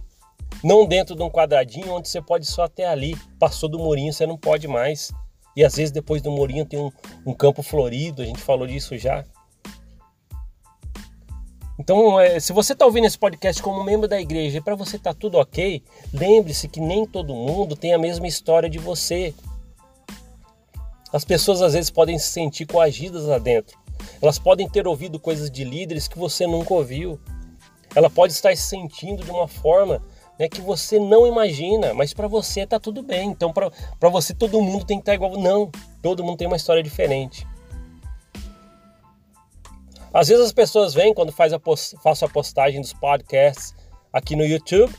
Não 0.63 0.85
dentro 0.85 1.15
de 1.15 1.23
um 1.23 1.29
quadradinho 1.29 1.93
onde 1.93 2.07
você 2.07 2.21
pode 2.21 2.45
só 2.45 2.63
até 2.63 2.85
ali. 2.85 3.15
Passou 3.39 3.69
do 3.69 3.79
murinho, 3.79 4.13
você 4.13 4.25
não 4.25 4.37
pode 4.37 4.67
mais. 4.67 5.11
E 5.55 5.63
às 5.63 5.75
vezes 5.75 5.91
depois 5.91 6.21
do 6.21 6.31
murinho 6.31 6.65
tem 6.65 6.79
um, 6.79 6.91
um 7.25 7.33
campo 7.33 7.61
florido, 7.61 8.21
a 8.21 8.25
gente 8.25 8.41
falou 8.41 8.67
disso 8.67 8.97
já. 8.97 9.23
Então, 11.79 12.19
é, 12.19 12.39
se 12.39 12.53
você 12.53 12.73
está 12.73 12.85
ouvindo 12.85 13.07
esse 13.07 13.17
podcast 13.17 13.61
como 13.61 13.83
membro 13.83 14.07
da 14.07 14.21
igreja 14.21 14.59
e 14.59 14.61
para 14.61 14.75
você 14.75 14.97
tá 14.99 15.13
tudo 15.13 15.39
ok, 15.39 15.81
lembre-se 16.13 16.67
que 16.67 16.79
nem 16.79 17.05
todo 17.05 17.33
mundo 17.33 17.75
tem 17.75 17.93
a 17.93 17.97
mesma 17.97 18.27
história 18.27 18.69
de 18.69 18.77
você. 18.77 19.33
As 21.13 21.23
pessoas 21.23 21.61
às 21.61 21.73
vezes 21.73 21.91
podem 21.91 22.17
se 22.17 22.31
sentir 22.31 22.65
coagidas 22.65 23.25
lá 23.25 23.37
dentro. 23.37 23.77
Elas 24.19 24.39
podem 24.39 24.67
ter 24.67 24.87
ouvido 24.87 25.19
coisas 25.19 25.51
de 25.51 25.63
líderes 25.63 26.07
que 26.07 26.17
você 26.17 26.47
nunca 26.47 26.73
ouviu. 26.73 27.19
Ela 27.93 28.09
pode 28.09 28.33
estar 28.33 28.57
se 28.57 28.63
sentindo 28.63 29.23
de 29.23 29.29
uma 29.29 29.47
forma 29.47 30.01
né, 30.39 30.49
que 30.49 30.59
você 30.59 30.97
não 30.97 31.27
imagina, 31.27 31.93
mas 31.93 32.15
para 32.15 32.27
você 32.27 32.61
está 32.61 32.79
tudo 32.79 33.03
bem. 33.03 33.29
Então, 33.29 33.53
para 33.53 34.09
você, 34.09 34.33
todo 34.33 34.59
mundo 34.59 34.85
tem 34.85 34.97
que 34.97 35.03
estar 35.03 35.11
tá 35.11 35.15
igual. 35.15 35.39
Não, 35.39 35.71
todo 36.01 36.23
mundo 36.23 36.37
tem 36.37 36.47
uma 36.47 36.57
história 36.57 36.81
diferente. 36.81 37.47
Às 40.11 40.27
vezes 40.27 40.43
as 40.43 40.51
pessoas 40.51 40.95
vêm 40.95 41.13
quando 41.13 41.31
faz 41.31 41.53
a 41.53 41.59
post, 41.59 41.95
faço 42.01 42.25
a 42.25 42.29
postagem 42.29 42.81
dos 42.81 42.93
podcasts 42.93 43.75
aqui 44.11 44.35
no 44.35 44.43
YouTube 44.43 44.91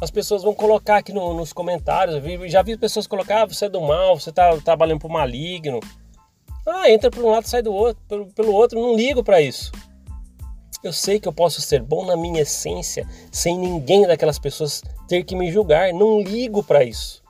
as 0.00 0.10
pessoas 0.10 0.42
vão 0.42 0.54
colocar 0.54 0.98
aqui 0.98 1.12
no, 1.12 1.34
nos 1.34 1.52
comentários. 1.52 2.22
já 2.50 2.62
vi 2.62 2.76
pessoas 2.76 3.06
colocar: 3.06 3.42
ah, 3.42 3.46
você 3.46 3.66
é 3.66 3.68
do 3.68 3.80
mal, 3.80 4.18
você 4.18 4.30
está 4.30 4.56
trabalhando 4.58 5.00
para 5.00 5.08
o 5.08 5.12
maligno. 5.12 5.80
Ah, 6.66 6.90
entra 6.90 7.10
por 7.10 7.24
um 7.24 7.30
lado 7.30 7.46
sai 7.46 7.62
do 7.62 7.72
outro, 7.72 8.02
pelo, 8.08 8.26
pelo 8.32 8.52
outro. 8.52 8.80
Não 8.80 8.96
ligo 8.96 9.22
para 9.22 9.40
isso. 9.40 9.70
Eu 10.82 10.92
sei 10.92 11.18
que 11.18 11.26
eu 11.26 11.32
posso 11.32 11.60
ser 11.60 11.82
bom 11.82 12.04
na 12.04 12.16
minha 12.16 12.42
essência, 12.42 13.08
sem 13.32 13.58
ninguém 13.58 14.06
daquelas 14.06 14.38
pessoas 14.38 14.82
ter 15.08 15.24
que 15.24 15.34
me 15.34 15.50
julgar. 15.50 15.92
Não 15.92 16.20
ligo 16.20 16.62
para 16.62 16.84
isso. 16.84 17.22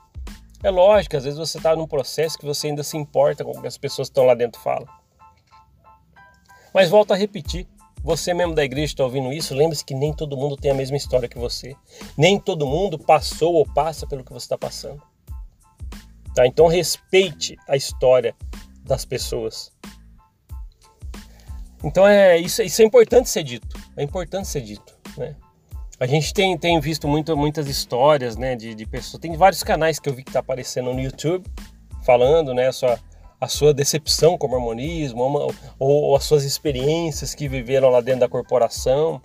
É 0.63 0.69
lógico, 0.71 1.15
às 1.15 1.23
vezes 1.23 1.37
você 1.37 1.57
está 1.57 1.75
num 1.75 1.87
processo 1.87 2.37
que 2.37 2.45
você 2.45 2.67
ainda 2.67 2.83
se 2.83 2.97
importa 2.97 3.43
com 3.45 3.51
o 3.51 3.61
que 3.61 3.67
as 3.67 3.77
pessoas 3.77 4.07
estão 4.07 4.25
lá 4.25 4.33
dentro 4.33 4.59
falam. 4.59 4.87
Mas 6.73 6.89
volto 6.89 7.13
a 7.13 7.15
repetir: 7.15 7.67
você 8.03 8.33
mesmo 8.33 8.55
da 8.55 8.63
igreja 8.63 8.93
está 8.93 9.03
ouvindo 9.03 9.31
isso, 9.33 9.53
lembre-se 9.53 9.83
que 9.83 9.93
nem 9.93 10.13
todo 10.13 10.37
mundo 10.37 10.55
tem 10.55 10.71
a 10.71 10.75
mesma 10.75 10.97
história 10.97 11.27
que 11.27 11.37
você. 11.37 11.75
Nem 12.17 12.39
todo 12.39 12.65
mundo 12.65 12.97
passou 12.97 13.55
ou 13.55 13.65
passa 13.65 14.07
pelo 14.07 14.23
que 14.23 14.31
você 14.31 14.45
está 14.45 14.57
passando. 14.57 15.01
Tá? 16.33 16.45
Então 16.45 16.67
respeite 16.67 17.57
a 17.67 17.75
história 17.75 18.35
das 18.83 19.03
pessoas. 19.05 19.71
Então 21.83 22.07
é 22.07 22.37
isso, 22.37 22.61
isso 22.61 22.81
é 22.81 22.85
importante 22.85 23.29
ser 23.29 23.43
dito. 23.43 23.77
É 23.95 24.03
importante 24.03 24.47
ser 24.47 24.61
dito, 24.61 24.97
né? 25.17 25.35
A 25.99 26.05
gente 26.05 26.31
tem, 26.31 26.55
tem 26.57 26.79
visto 26.79 27.07
muito, 27.07 27.35
muitas 27.35 27.67
histórias, 27.67 28.37
né, 28.37 28.55
de, 28.55 28.75
de 28.75 28.85
pessoas. 28.85 29.19
Tem 29.19 29.35
vários 29.35 29.63
canais 29.63 29.99
que 29.99 30.07
eu 30.07 30.13
vi 30.13 30.23
que 30.23 30.31
tá 30.31 30.39
aparecendo 30.39 30.93
no 30.93 30.99
YouTube 30.99 31.49
falando, 32.05 32.53
né, 32.53 32.71
sua, 32.71 32.99
a 33.39 33.47
sua 33.47 33.73
decepção 33.73 34.37
com 34.37 34.47
o 34.47 34.49
mormonismo 34.49 35.21
ou, 35.21 35.55
ou, 35.79 36.15
as 36.15 36.23
suas 36.23 36.43
experiências 36.43 37.35
que 37.35 37.47
viveram 37.47 37.89
lá 37.89 38.01
dentro 38.01 38.21
da 38.21 38.29
corporação. 38.29 39.21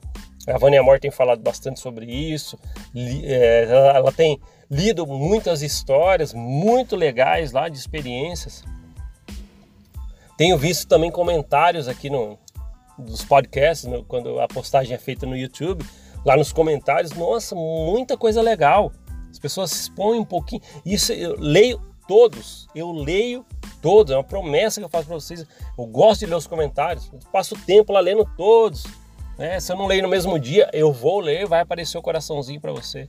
A 0.46 0.58
Vânia 0.58 0.80
Amor 0.80 0.98
tem 1.00 1.10
falado 1.10 1.40
bastante 1.40 1.80
sobre 1.80 2.06
isso. 2.06 2.58
É, 2.94 3.64
ela 3.94 4.12
tem 4.12 4.40
lido 4.70 5.06
muitas 5.06 5.62
histórias 5.62 6.34
muito 6.34 6.96
legais 6.96 7.52
lá 7.52 7.68
de 7.68 7.78
experiências. 7.78 8.64
Tenho 10.36 10.58
visto 10.58 10.88
também 10.88 11.10
comentários 11.10 11.88
aqui 11.88 12.10
no, 12.10 12.38
dos 12.98 13.24
podcasts, 13.24 13.88
no, 13.88 14.04
quando 14.04 14.40
a 14.40 14.48
postagem 14.48 14.94
é 14.94 14.98
feita 14.98 15.24
no 15.26 15.36
YouTube, 15.36 15.84
lá 16.24 16.36
nos 16.36 16.52
comentários, 16.52 17.12
nossa, 17.12 17.54
muita 17.54 18.16
coisa 18.16 18.42
legal. 18.42 18.92
As 19.30 19.38
pessoas 19.38 19.70
se 19.70 19.82
expõem 19.82 20.20
um 20.20 20.24
pouquinho. 20.24 20.60
Isso 20.84 21.12
eu 21.12 21.36
leio 21.38 21.80
todos, 22.06 22.66
eu 22.74 22.90
leio 22.90 23.46
todos, 23.82 24.12
é 24.12 24.16
uma 24.16 24.24
promessa 24.24 24.80
que 24.80 24.84
eu 24.84 24.88
faço 24.88 25.06
para 25.06 25.16
vocês. 25.16 25.44
Eu 25.76 25.84
gosto 25.86 26.20
de 26.20 26.26
ler 26.26 26.36
os 26.36 26.46
comentários, 26.46 27.10
eu 27.12 27.18
passo 27.30 27.54
tempo 27.66 27.92
lá 27.92 28.00
lendo 28.00 28.24
todos. 28.36 28.84
Né? 29.36 29.58
Se 29.60 29.72
eu 29.72 29.76
não 29.76 29.86
leio 29.86 30.02
no 30.02 30.08
mesmo 30.08 30.38
dia, 30.38 30.70
eu 30.72 30.92
vou 30.92 31.20
ler, 31.20 31.46
vai 31.46 31.60
aparecer 31.60 31.98
o 31.98 32.02
coraçãozinho 32.02 32.60
para 32.60 32.72
você. 32.72 33.08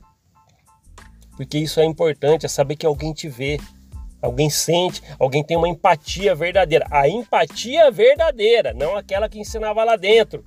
Porque 1.37 1.57
isso 1.57 1.79
é 1.79 1.85
importante, 1.85 2.45
é 2.45 2.49
saber 2.49 2.75
que 2.75 2.85
alguém 2.85 3.13
te 3.13 3.29
vê, 3.29 3.59
alguém 4.21 4.49
sente, 4.49 5.01
alguém 5.19 5.43
tem 5.43 5.55
uma 5.55 5.69
empatia 5.69 6.35
verdadeira. 6.35 6.87
A 6.89 7.07
empatia 7.07 7.91
verdadeira, 7.91 8.73
não 8.73 8.95
aquela 8.95 9.29
que 9.29 9.39
ensinava 9.39 9.83
lá 9.83 9.95
dentro. 9.95 10.43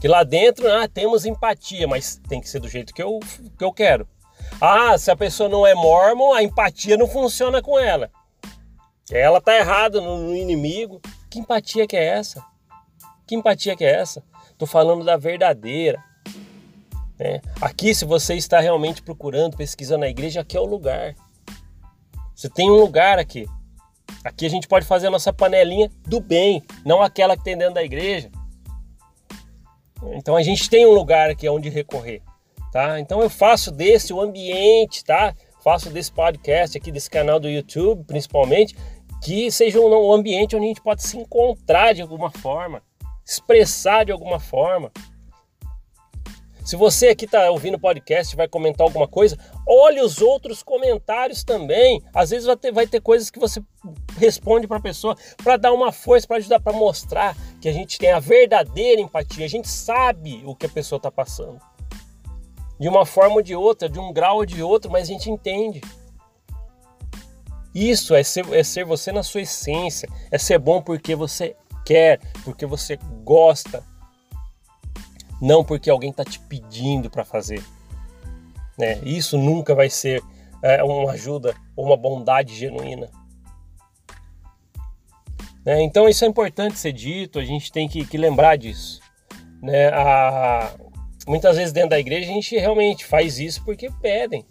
Que 0.00 0.08
lá 0.08 0.24
dentro 0.24 0.68
ah, 0.72 0.88
temos 0.88 1.24
empatia, 1.24 1.86
mas 1.86 2.20
tem 2.28 2.40
que 2.40 2.48
ser 2.48 2.60
do 2.60 2.68
jeito 2.68 2.92
que 2.92 3.02
eu, 3.02 3.20
que 3.56 3.64
eu 3.64 3.72
quero. 3.72 4.08
Ah, 4.60 4.96
se 4.98 5.10
a 5.10 5.16
pessoa 5.16 5.48
não 5.48 5.66
é 5.66 5.74
mormon, 5.74 6.32
a 6.32 6.42
empatia 6.42 6.96
não 6.96 7.06
funciona 7.06 7.62
com 7.62 7.78
ela. 7.78 8.10
Ela 9.10 9.40
tá 9.40 9.56
errada 9.56 10.00
no, 10.00 10.34
inimigo. 10.34 11.00
Que 11.30 11.38
empatia 11.38 11.86
que 11.86 11.96
é 11.96 12.04
essa? 12.04 12.44
Que 13.26 13.34
empatia 13.34 13.76
que 13.76 13.84
é 13.84 14.00
essa? 14.00 14.22
Tô 14.58 14.66
falando 14.66 15.04
da 15.04 15.16
verdadeira. 15.16 16.02
Né? 17.18 17.40
Aqui, 17.60 17.94
se 17.94 18.04
você 18.04 18.34
está 18.34 18.60
realmente 18.60 19.02
procurando, 19.02 19.56
pesquisando 19.56 20.00
na 20.00 20.08
igreja, 20.08 20.40
aqui 20.40 20.56
é 20.56 20.60
o 20.60 20.64
lugar. 20.64 21.14
Você 22.34 22.48
tem 22.48 22.70
um 22.70 22.76
lugar 22.76 23.18
aqui. 23.18 23.46
Aqui 24.24 24.46
a 24.46 24.50
gente 24.50 24.68
pode 24.68 24.86
fazer 24.86 25.08
a 25.08 25.10
nossa 25.10 25.32
panelinha 25.32 25.90
do 26.06 26.20
bem, 26.20 26.62
não 26.84 27.02
aquela 27.02 27.36
que 27.36 27.42
tem 27.42 27.56
dentro 27.56 27.74
da 27.74 27.82
igreja. 27.82 28.30
Então 30.14 30.36
a 30.36 30.42
gente 30.42 30.68
tem 30.68 30.86
um 30.86 30.92
lugar 30.92 31.30
aqui 31.30 31.48
onde 31.48 31.68
recorrer, 31.68 32.22
tá? 32.72 32.98
Então 33.00 33.20
eu 33.20 33.30
faço 33.30 33.70
desse 33.70 34.12
o 34.12 34.20
ambiente, 34.20 35.04
tá? 35.04 35.34
Faço 35.62 35.90
desse 35.90 36.10
podcast 36.10 36.76
aqui, 36.76 36.90
desse 36.90 37.08
canal 37.08 37.38
do 37.38 37.48
YouTube, 37.48 38.04
principalmente, 38.04 38.76
que 39.22 39.48
seja 39.50 39.80
um 39.80 40.12
ambiente 40.12 40.56
onde 40.56 40.64
a 40.64 40.68
gente 40.68 40.82
pode 40.82 41.04
se 41.04 41.16
encontrar 41.16 41.94
de 41.94 42.02
alguma 42.02 42.30
forma, 42.30 42.82
expressar 43.24 44.04
de 44.04 44.10
alguma 44.10 44.40
forma. 44.40 44.90
Se 46.64 46.76
você 46.76 47.08
aqui 47.08 47.24
está 47.24 47.50
ouvindo 47.50 47.74
o 47.74 47.80
podcast 47.80 48.34
e 48.34 48.36
vai 48.36 48.48
comentar 48.48 48.84
alguma 48.84 49.06
coisa, 49.06 49.36
olhe 49.66 50.00
os 50.00 50.20
outros 50.20 50.62
comentários 50.62 51.44
também. 51.44 52.00
Às 52.12 52.30
vezes 52.30 52.46
vai 52.46 52.56
ter, 52.56 52.72
vai 52.72 52.86
ter 52.86 53.00
coisas 53.00 53.30
que 53.30 53.38
você 53.38 53.62
responde 54.18 54.66
para 54.66 54.78
a 54.78 54.82
pessoa 54.82 55.16
para 55.42 55.56
dar 55.56 55.72
uma 55.72 55.92
força, 55.92 56.26
para 56.26 56.36
ajudar, 56.38 56.60
para 56.60 56.72
mostrar 56.72 57.36
que 57.60 57.68
a 57.68 57.72
gente 57.72 57.98
tem 57.98 58.10
a 58.10 58.20
verdadeira 58.20 59.00
empatia. 59.00 59.44
A 59.44 59.48
gente 59.48 59.68
sabe 59.68 60.42
o 60.44 60.56
que 60.56 60.66
a 60.66 60.68
pessoa 60.68 60.98
está 60.98 61.10
passando. 61.10 61.60
De 62.82 62.88
uma 62.88 63.06
forma 63.06 63.36
ou 63.36 63.42
de 63.42 63.54
outra, 63.54 63.88
de 63.88 64.00
um 64.00 64.12
grau 64.12 64.38
ou 64.38 64.44
de 64.44 64.60
outro, 64.60 64.90
mas 64.90 65.08
a 65.08 65.12
gente 65.12 65.30
entende. 65.30 65.80
Isso 67.72 68.12
é 68.12 68.24
ser, 68.24 68.44
é 68.52 68.64
ser 68.64 68.84
você 68.84 69.12
na 69.12 69.22
sua 69.22 69.42
essência, 69.42 70.08
é 70.32 70.36
ser 70.36 70.58
bom 70.58 70.82
porque 70.82 71.14
você 71.14 71.54
quer, 71.86 72.18
porque 72.42 72.66
você 72.66 72.98
gosta, 73.22 73.84
não 75.40 75.62
porque 75.64 75.88
alguém 75.88 76.10
está 76.10 76.24
te 76.24 76.40
pedindo 76.40 77.08
para 77.08 77.24
fazer. 77.24 77.62
Né? 78.76 78.98
Isso 79.04 79.38
nunca 79.38 79.76
vai 79.76 79.88
ser 79.88 80.20
é, 80.60 80.82
uma 80.82 81.12
ajuda 81.12 81.54
ou 81.76 81.86
uma 81.86 81.96
bondade 81.96 82.52
genuína. 82.52 83.08
Né? 85.64 85.84
Então 85.84 86.08
isso 86.08 86.24
é 86.24 86.26
importante 86.26 86.80
ser 86.80 86.92
dito, 86.92 87.38
a 87.38 87.44
gente 87.44 87.70
tem 87.70 87.88
que, 87.88 88.04
que 88.04 88.18
lembrar 88.18 88.56
disso. 88.56 89.00
Né? 89.62 89.86
A, 89.90 90.74
muitas 91.26 91.56
vezes 91.56 91.72
dentro 91.72 91.90
da 91.90 91.98
igreja 91.98 92.30
a 92.30 92.34
gente 92.34 92.56
realmente 92.56 93.04
faz 93.04 93.38
isso 93.38 93.64
porque 93.64 93.90
pedem. 94.00 94.44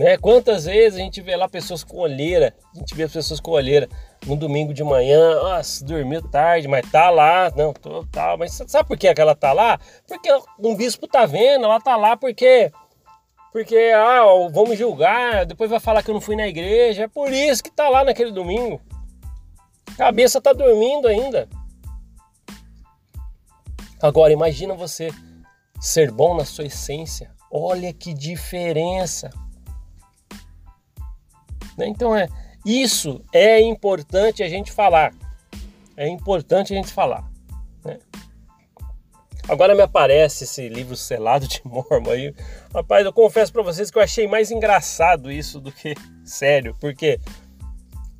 Né? 0.00 0.16
Quantas 0.16 0.64
vezes 0.64 0.98
a 0.98 1.02
gente 1.02 1.20
vê 1.20 1.36
lá 1.36 1.46
pessoas 1.46 1.84
com 1.84 1.98
olheira, 1.98 2.54
a 2.74 2.78
gente 2.78 2.94
vê 2.94 3.06
pessoas 3.06 3.38
com 3.38 3.50
olheira 3.50 3.86
no 4.26 4.34
domingo 4.34 4.72
de 4.72 4.82
manhã, 4.82 5.34
nossa, 5.34 5.84
dormiu 5.84 6.22
tarde, 6.22 6.66
mas 6.66 6.90
tá 6.90 7.10
lá, 7.10 7.52
não, 7.54 7.74
tô, 7.74 8.06
tá, 8.06 8.34
mas 8.38 8.52
sabe 8.66 8.88
por 8.88 8.96
que 8.96 9.08
ela 9.08 9.34
tá 9.34 9.52
lá? 9.52 9.78
Porque 10.08 10.30
um 10.58 10.74
bispo 10.74 11.06
tá 11.06 11.26
vendo, 11.26 11.66
ela 11.66 11.78
tá 11.78 11.96
lá 11.96 12.16
porque 12.16 12.72
porque 13.52 13.76
ah, 13.94 14.22
vamos 14.50 14.78
julgar, 14.78 15.44
depois 15.44 15.68
vai 15.68 15.80
falar 15.80 16.02
que 16.02 16.10
eu 16.10 16.14
não 16.14 16.20
fui 16.20 16.34
na 16.34 16.48
igreja, 16.48 17.02
é 17.02 17.08
por 17.08 17.30
isso 17.30 17.62
que 17.62 17.70
tá 17.70 17.88
lá 17.88 18.02
naquele 18.02 18.32
domingo. 18.32 18.80
Cabeça 19.98 20.40
tá 20.40 20.54
dormindo 20.54 21.08
ainda. 21.08 21.46
Agora 24.00 24.32
imagina 24.32 24.72
você 24.72 25.10
ser 25.80 26.10
bom 26.10 26.36
na 26.36 26.44
sua 26.44 26.66
essência. 26.66 27.30
Olha 27.50 27.92
que 27.92 28.12
diferença. 28.12 29.30
Né? 31.76 31.88
Então 31.88 32.14
é 32.14 32.28
isso 32.64 33.24
é 33.32 33.60
importante 33.60 34.42
a 34.42 34.48
gente 34.48 34.70
falar. 34.70 35.12
É 35.96 36.06
importante 36.06 36.72
a 36.72 36.76
gente 36.76 36.92
falar. 36.92 37.24
Né? 37.84 37.98
Agora 39.48 39.74
me 39.74 39.82
aparece 39.82 40.44
esse 40.44 40.68
livro 40.68 40.96
selado 40.96 41.48
de 41.48 41.60
Mormon 41.64 42.10
aí. 42.10 42.34
Rapaz, 42.72 43.04
eu 43.04 43.12
confesso 43.12 43.52
para 43.52 43.62
vocês 43.62 43.90
que 43.90 43.98
eu 43.98 44.02
achei 44.02 44.28
mais 44.28 44.50
engraçado 44.50 45.32
isso 45.32 45.60
do 45.60 45.72
que 45.72 45.94
sério, 46.24 46.76
porque 46.80 47.18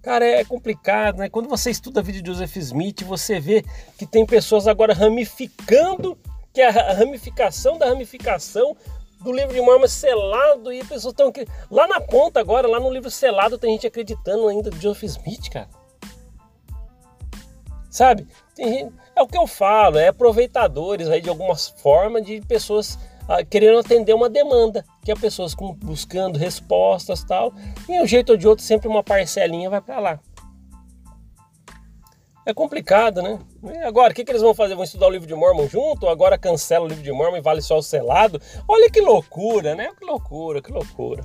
cara, 0.03 0.25
é 0.25 0.45
complicado, 0.45 1.19
né? 1.19 1.29
Quando 1.29 1.49
você 1.49 1.71
estuda 1.71 2.03
vida 2.03 2.23
de 2.23 2.31
Joseph 2.31 2.57
Smith, 2.57 3.03
você 3.03 3.39
vê 3.39 3.63
que 3.99 4.07
tem 4.07 4.25
pessoas 4.25 4.67
agora 4.67 4.95
ramificando, 4.95 6.19
que 6.53 6.61
é 6.61 6.69
a 6.69 6.93
ramificação 6.93 7.79
da 7.79 7.87
ramificação 7.87 8.77
do 9.21 9.33
livro 9.33 9.53
de 9.53 9.61
Mormon 9.61 9.87
selado 9.87 10.73
e 10.73 10.83
pessoas 10.85 11.13
estão. 11.13 11.33
Lá 11.71 11.87
na 11.87 12.01
ponta 12.01 12.41
agora, 12.41 12.67
lá 12.67 12.81
no 12.81 12.91
livro 12.91 13.11
selado, 13.11 13.59
tem 13.59 13.73
gente 13.73 13.87
acreditando 13.87 14.49
ainda 14.49 14.71
de 14.71 14.81
Joseph 14.81 15.05
Smith, 15.05 15.51
cara. 15.51 15.69
Sabe? 17.91 18.27
Gente, 18.57 18.93
é 19.17 19.23
o 19.23 19.27
que 19.27 19.37
eu 19.37 19.47
falo, 19.47 19.99
é 19.99 20.09
aproveitadores 20.09 21.09
aí 21.09 21.21
de 21.21 21.29
algumas 21.29 21.69
formas 21.69 22.25
de 22.25 22.41
pessoas 22.41 22.99
ah, 23.29 23.45
querendo 23.45 23.79
atender 23.79 24.15
uma 24.15 24.29
demanda, 24.29 24.85
que 25.05 25.13
é 25.13 25.15
pessoas 25.15 25.55
com, 25.55 25.73
buscando 25.75 26.39
respostas 26.39 27.23
tal. 27.23 27.53
E 27.89 28.01
um 28.01 28.07
jeito 28.07 28.31
ou 28.31 28.37
de 28.37 28.49
outro, 28.49 28.65
sempre 28.65 28.89
uma 28.89 29.05
parcelinha 29.05 29.69
vai 29.71 29.81
para 29.81 30.01
lá. 30.01 30.21
É 32.51 32.55
complicado, 32.55 33.23
né? 33.23 33.39
E 33.63 33.79
agora, 33.79 34.11
o 34.11 34.15
que, 34.15 34.25
que 34.25 34.33
eles 34.33 34.43
vão 34.43 34.53
fazer? 34.53 34.75
Vão 34.75 34.83
estudar 34.83 35.07
o 35.07 35.11
livro 35.11 35.29
de 35.29 35.35
Mormon 35.37 35.69
junto? 35.69 36.09
Agora 36.09 36.37
cancela 36.37 36.85
o 36.85 36.89
livro 36.89 37.05
de 37.05 37.13
Mormon 37.13 37.37
e 37.37 37.41
vale 37.41 37.63
só 37.63 37.79
o 37.79 37.83
selado? 37.83 38.43
Olha 38.67 38.91
que 38.91 39.01
loucura, 39.01 39.77
né? 39.77 39.93
Que 39.97 40.05
loucura, 40.05 40.61
que 40.61 40.73
loucura. 40.73 41.25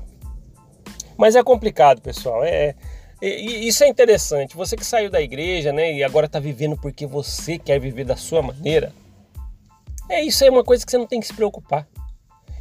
Mas 1.17 1.35
é 1.35 1.41
complicado, 1.41 1.99
pessoal. 1.99 2.43
É, 2.43 2.75
e, 3.19 3.67
isso 3.67 3.83
é 3.83 3.87
interessante. 3.87 4.55
Você 4.55 4.77
que 4.77 4.85
saiu 4.85 5.09
da 5.09 5.19
igreja, 5.19 5.73
né, 5.73 5.93
e 5.93 6.03
agora 6.03 6.27
está 6.27 6.39
vivendo 6.39 6.77
porque 6.77 7.07
você 7.07 7.57
quer 7.57 7.79
viver 7.79 8.03
da 8.03 8.15
sua 8.15 8.43
maneira. 8.43 8.93
É 10.07 10.23
isso 10.23 10.45
é 10.45 10.49
uma 10.51 10.63
coisa 10.63 10.85
que 10.85 10.91
você 10.91 10.97
não 10.99 11.07
tem 11.07 11.19
que 11.19 11.25
se 11.25 11.33
preocupar. 11.33 11.87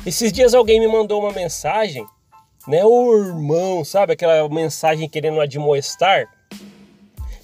Esses 0.06 0.32
dias 0.32 0.54
alguém 0.54 0.80
me 0.80 0.88
mandou 0.88 1.20
uma 1.20 1.32
mensagem, 1.32 2.06
né, 2.66 2.82
o 2.82 3.14
irmão, 3.14 3.84
sabe 3.84 4.14
aquela 4.14 4.48
mensagem 4.48 5.06
querendo 5.06 5.38
admoestar? 5.38 6.26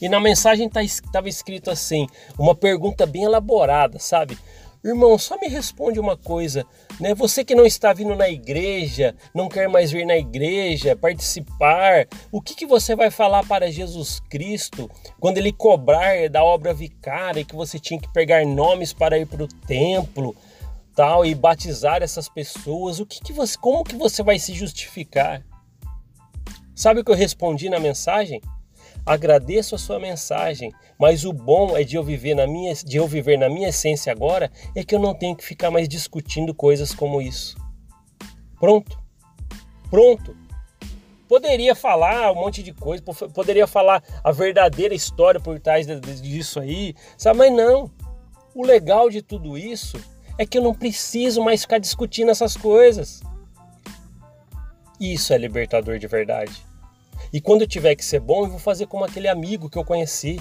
E 0.01 0.09
na 0.09 0.19
mensagem 0.19 0.67
estava 0.67 1.23
tá, 1.23 1.29
escrito 1.29 1.71
assim, 1.71 2.07
uma 2.39 2.55
pergunta 2.55 3.05
bem 3.05 3.25
elaborada, 3.25 3.99
sabe? 3.99 4.39
Irmão, 4.83 5.19
só 5.19 5.39
me 5.39 5.47
responde 5.47 6.01
uma 6.01 6.17
coisa, 6.17 6.65
né? 6.99 7.15
Você 7.15 7.45
que 7.45 7.55
não 7.55 7.67
está 7.67 7.93
vindo 7.93 8.17
na 8.17 8.31
igreja, 8.31 9.15
não 9.35 9.47
quer 9.47 9.69
mais 9.69 9.93
vir 9.93 10.07
na 10.07 10.17
igreja, 10.17 10.97
participar, 10.97 12.09
o 12.33 12.41
que, 12.41 12.55
que 12.55 12.65
você 12.65 12.97
vai 12.97 13.11
falar 13.11 13.45
para 13.47 13.71
Jesus 13.71 14.21
Cristo 14.31 14.91
quando 15.21 15.37
ele 15.37 15.53
cobrar 15.53 16.31
da 16.31 16.43
obra 16.43 16.73
vicária 16.73 17.45
que 17.45 17.55
você 17.55 17.79
tinha 17.79 18.01
que 18.01 18.11
pegar 18.11 18.47
nomes 18.47 18.95
para 18.95 19.19
ir 19.19 19.27
para 19.27 19.45
o 19.45 19.49
templo, 19.49 20.35
tal, 20.97 21.27
e 21.27 21.35
batizar 21.35 22.03
essas 22.03 22.27
pessoas? 22.27 23.01
O 23.01 23.07
que, 23.07 23.21
que 23.21 23.35
você, 23.35 23.59
como 23.59 23.85
que 23.85 23.97
você 23.97 24.23
vai 24.23 24.39
se 24.39 24.55
justificar? 24.55 25.45
Sabe 26.75 27.01
o 27.01 27.05
que 27.05 27.11
eu 27.11 27.17
respondi 27.17 27.69
na 27.69 27.79
mensagem? 27.79 28.41
Agradeço 29.05 29.75
a 29.75 29.79
sua 29.79 29.99
mensagem, 29.99 30.73
mas 30.99 31.25
o 31.25 31.33
bom 31.33 31.77
é 31.77 31.83
de 31.83 31.97
eu 31.97 32.05
viver 32.05 32.35
na 32.35 32.47
minha, 32.47 32.75
de 32.75 32.97
eu 32.97 33.07
viver 33.07 33.39
na 33.39 33.49
minha 33.49 33.69
essência 33.69 34.13
agora 34.13 34.51
é 34.75 34.85
que 34.85 34.95
eu 34.95 34.99
não 34.99 35.15
tenho 35.15 35.35
que 35.35 35.45
ficar 35.45 35.71
mais 35.71 35.89
discutindo 35.89 36.55
coisas 36.55 36.95
como 36.95 37.21
isso. 37.21 37.57
Pronto. 38.59 38.99
Pronto. 39.91 40.37
Poderia 41.29 41.75
falar 41.75 42.33
um 42.33 42.35
monte 42.35 42.63
de 42.63 42.73
coisa, 42.73 43.03
poderia 43.33 43.67
falar 43.67 44.03
a 44.23 44.33
verdadeira 44.33 44.95
história 44.95 45.41
por 45.41 45.59
trás 45.61 45.87
disso 46.21 46.61
aí, 46.61 46.95
sabe? 47.17 47.39
Mas 47.39 47.53
não. 47.53 47.91
O 48.55 48.67
legal 48.67 49.09
de 49.09 49.23
tudo 49.23 49.57
isso 49.57 49.97
é 50.37 50.45
que 50.45 50.59
eu 50.59 50.63
não 50.63 50.75
preciso 50.75 51.43
mais 51.43 51.63
ficar 51.63 51.79
discutindo 51.79 52.31
essas 52.31 52.57
coisas. 52.57 53.21
Isso 55.01 55.33
é 55.33 55.39
libertador 55.39 55.99
de 55.99 56.07
verdade. 56.07 56.70
E 57.33 57.41
quando 57.41 57.63
eu 57.63 57.69
tiver 57.69 57.95
que 57.95 58.05
ser 58.05 58.21
bom, 58.21 58.45
eu 58.45 58.51
vou 58.51 58.59
fazer 58.59 58.87
como 58.87 59.05
aquele 59.05 59.29
amigo 59.29 59.71
que 59.71 59.79
eu 59.79 59.85
conheci, 59.85 60.41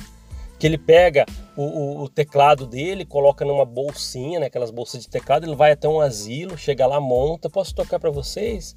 que 0.58 0.68
ele 0.68 0.78
pega 0.78 1.26
o, 1.56 1.64
o, 1.64 2.04
o 2.04 2.10
teclado 2.10 2.68
dele, 2.68 3.06
coloca 3.06 3.46
numa 3.46 3.64
bolsinha, 3.64 4.40
né, 4.40 4.48
aquelas 4.48 4.72
bolsas 4.72 5.02
de 5.02 5.10
teclado, 5.10 5.46
ele 5.46 5.56
vai 5.56 5.72
até 5.72 5.88
um 5.88 6.02
asilo, 6.02 6.58
chega 6.58 6.86
lá, 6.86 7.00
monta, 7.00 7.50
posso 7.50 7.74
tocar 7.74 8.00
para 8.00 8.10
vocês? 8.10 8.76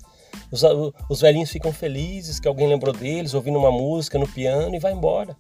Os, 0.51 0.63
os 1.09 1.21
velhinhos 1.21 1.51
ficam 1.51 1.73
felizes 1.73 2.39
que 2.39 2.47
alguém 2.47 2.69
lembrou 2.69 2.95
deles, 2.95 3.35
ouvindo 3.35 3.59
uma 3.59 3.73
música 3.73 4.19
no 4.19 4.29
piano 4.29 4.75
e 4.77 4.79
vai 4.79 4.93
embora. 4.93 5.37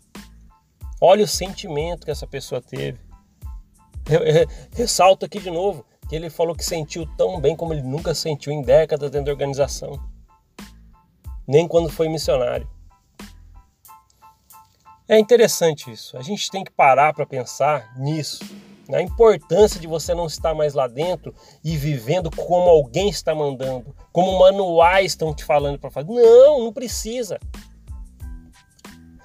Olha 1.00 1.24
o 1.24 1.28
sentimento 1.28 2.04
que 2.04 2.10
essa 2.10 2.26
pessoa 2.26 2.60
teve. 2.60 2.98
Ressalto 4.74 5.24
aqui 5.24 5.38
de 5.38 5.50
novo 5.50 5.84
que 6.08 6.16
ele 6.16 6.28
falou 6.28 6.54
que 6.54 6.64
sentiu 6.64 7.06
tão 7.16 7.40
bem 7.40 7.56
como 7.56 7.72
ele 7.72 7.82
nunca 7.82 8.14
sentiu 8.14 8.52
em 8.52 8.62
décadas 8.62 9.10
dentro 9.10 9.26
da 9.26 9.32
organização, 9.32 9.98
nem 11.46 11.66
quando 11.66 11.88
foi 11.88 12.08
missionário. 12.08 12.68
É 15.08 15.18
interessante 15.18 15.90
isso. 15.90 16.16
A 16.16 16.22
gente 16.22 16.50
tem 16.50 16.64
que 16.64 16.70
parar 16.70 17.12
para 17.12 17.26
pensar 17.26 17.92
nisso. 17.98 18.44
A 18.92 19.00
importância 19.00 19.80
de 19.80 19.86
você 19.86 20.14
não 20.14 20.26
estar 20.26 20.54
mais 20.54 20.74
lá 20.74 20.86
dentro 20.86 21.34
e 21.64 21.76
vivendo 21.76 22.30
como 22.30 22.68
alguém 22.68 23.08
está 23.08 23.34
mandando, 23.34 23.94
como 24.12 24.38
manuais 24.38 25.12
estão 25.12 25.34
te 25.34 25.44
falando 25.44 25.78
para 25.78 25.90
fazer. 25.90 26.08
Não, 26.10 26.64
não 26.64 26.72
precisa. 26.72 27.38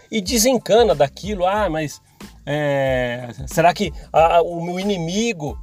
E 0.10 0.22
desencana 0.22 0.96
daquilo. 0.96 1.46
Ah, 1.46 1.70
mas 1.70 2.02
é, 2.46 3.30
será 3.46 3.74
que 3.74 3.92
a, 4.12 4.42
o 4.42 4.62
meu 4.62 4.80
inimigo 4.80 5.58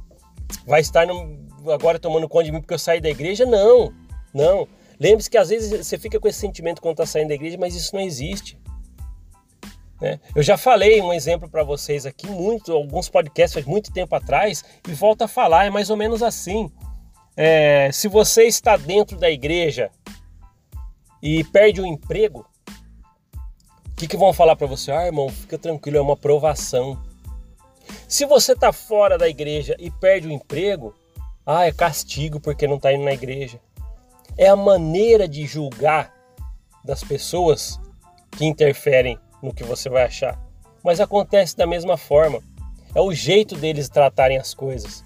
vai 0.67 0.81
estar 0.81 1.07
no, 1.07 1.45
agora 1.71 1.97
tomando 1.97 2.29
conta 2.29 2.45
de 2.45 2.51
mim 2.51 2.61
porque 2.61 2.73
eu 2.73 2.79
saí 2.79 3.01
da 3.01 3.09
igreja? 3.09 3.45
Não, 3.45 3.91
não. 4.33 4.67
Lembre-se 4.99 5.29
que 5.29 5.37
às 5.37 5.49
vezes 5.49 5.85
você 5.85 5.97
fica 5.97 6.19
com 6.19 6.27
esse 6.27 6.39
sentimento 6.39 6.81
quando 6.81 6.93
está 6.93 7.05
saindo 7.05 7.29
da 7.29 7.35
igreja, 7.35 7.57
mas 7.59 7.75
isso 7.75 7.95
não 7.95 8.01
existe. 8.01 8.57
Né? 10.01 10.19
Eu 10.35 10.43
já 10.43 10.57
falei 10.57 11.01
um 11.01 11.13
exemplo 11.13 11.49
para 11.49 11.63
vocês 11.63 12.05
aqui, 12.05 12.27
muito, 12.27 12.71
alguns 12.71 13.09
podcasts 13.09 13.53
faz 13.53 13.65
muito 13.65 13.91
tempo 13.91 14.15
atrás, 14.15 14.63
e 14.87 14.93
volto 14.93 15.23
a 15.23 15.27
falar, 15.27 15.65
é 15.65 15.69
mais 15.69 15.89
ou 15.89 15.97
menos 15.97 16.21
assim. 16.21 16.71
É, 17.37 17.89
se 17.91 18.07
você 18.07 18.43
está 18.43 18.77
dentro 18.77 19.17
da 19.17 19.29
igreja 19.29 19.89
e 21.21 21.43
perde 21.43 21.81
o 21.81 21.85
emprego, 21.85 22.45
o 23.89 23.95
que, 23.95 24.07
que 24.07 24.17
vão 24.17 24.33
falar 24.33 24.55
para 24.55 24.67
você? 24.67 24.91
Ah, 24.91 25.05
irmão, 25.05 25.29
fica 25.29 25.57
tranquilo, 25.57 25.97
é 25.97 26.01
uma 26.01 26.17
provação. 26.17 27.01
Se 28.07 28.25
você 28.25 28.53
está 28.53 28.71
fora 28.73 29.17
da 29.17 29.27
igreja 29.27 29.75
e 29.79 29.89
perde 29.89 30.27
o 30.27 30.31
emprego, 30.31 30.93
ah, 31.45 31.65
é 31.65 31.71
castigo 31.71 32.39
porque 32.39 32.67
não 32.67 32.75
está 32.75 32.91
indo 32.91 33.05
na 33.05 33.13
igreja. 33.13 33.59
É 34.37 34.47
a 34.47 34.55
maneira 34.55 35.27
de 35.27 35.45
julgar 35.45 36.13
das 36.83 37.03
pessoas 37.03 37.79
que 38.31 38.45
interferem 38.45 39.17
no 39.41 39.53
que 39.53 39.63
você 39.63 39.89
vai 39.89 40.03
achar. 40.03 40.37
Mas 40.83 40.99
acontece 40.99 41.55
da 41.55 41.65
mesma 41.65 41.95
forma. 41.95 42.41
É 42.93 42.99
o 42.99 43.13
jeito 43.13 43.55
deles 43.55 43.87
tratarem 43.87 44.37
as 44.37 44.53
coisas. 44.53 45.03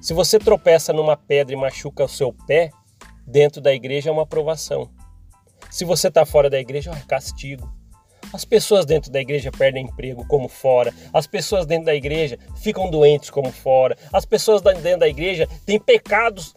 Se 0.00 0.12
você 0.12 0.38
tropeça 0.38 0.92
numa 0.92 1.16
pedra 1.16 1.54
e 1.54 1.58
machuca 1.58 2.04
o 2.04 2.08
seu 2.08 2.32
pé, 2.46 2.70
dentro 3.26 3.60
da 3.60 3.72
igreja 3.72 4.10
é 4.10 4.12
uma 4.12 4.22
aprovação. 4.22 4.90
Se 5.70 5.84
você 5.84 6.08
está 6.08 6.26
fora 6.26 6.50
da 6.50 6.58
igreja, 6.58 6.90
é 6.90 7.06
castigo. 7.06 7.70
As 8.32 8.44
pessoas 8.44 8.86
dentro 8.86 9.10
da 9.10 9.20
igreja 9.20 9.50
perdem 9.50 9.84
emprego 9.84 10.24
como 10.26 10.48
fora. 10.48 10.94
As 11.12 11.26
pessoas 11.26 11.66
dentro 11.66 11.86
da 11.86 11.94
igreja 11.94 12.38
ficam 12.56 12.90
doentes 12.90 13.30
como 13.30 13.50
fora. 13.50 13.96
As 14.12 14.24
pessoas 14.24 14.62
dentro 14.62 15.00
da 15.00 15.08
igreja 15.08 15.48
têm 15.66 15.80
pecados 15.80 16.54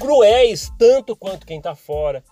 cruéis 0.00 0.72
tanto 0.78 1.14
quanto 1.14 1.46
quem 1.46 1.58
está 1.58 1.76
fora. 1.76 2.24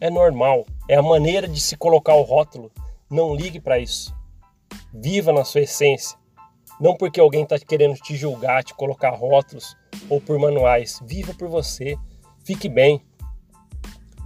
É 0.00 0.10
normal. 0.10 0.66
É 0.88 0.96
a 0.96 1.02
maneira 1.02 1.46
de 1.46 1.60
se 1.60 1.76
colocar 1.76 2.14
o 2.14 2.22
rótulo. 2.22 2.70
Não 3.08 3.34
ligue 3.34 3.60
para 3.60 3.78
isso. 3.78 4.12
Viva 4.92 5.32
na 5.32 5.44
sua 5.44 5.60
essência. 5.60 6.18
Não 6.80 6.96
porque 6.96 7.20
alguém 7.20 7.44
está 7.44 7.56
querendo 7.60 7.94
te 7.94 8.16
julgar, 8.16 8.64
te 8.64 8.74
colocar 8.74 9.10
rótulos 9.10 9.76
ou 10.10 10.20
por 10.20 10.36
manuais. 10.38 10.98
Viva 11.04 11.32
por 11.32 11.48
você. 11.48 11.96
Fique 12.44 12.68
bem. 12.68 13.00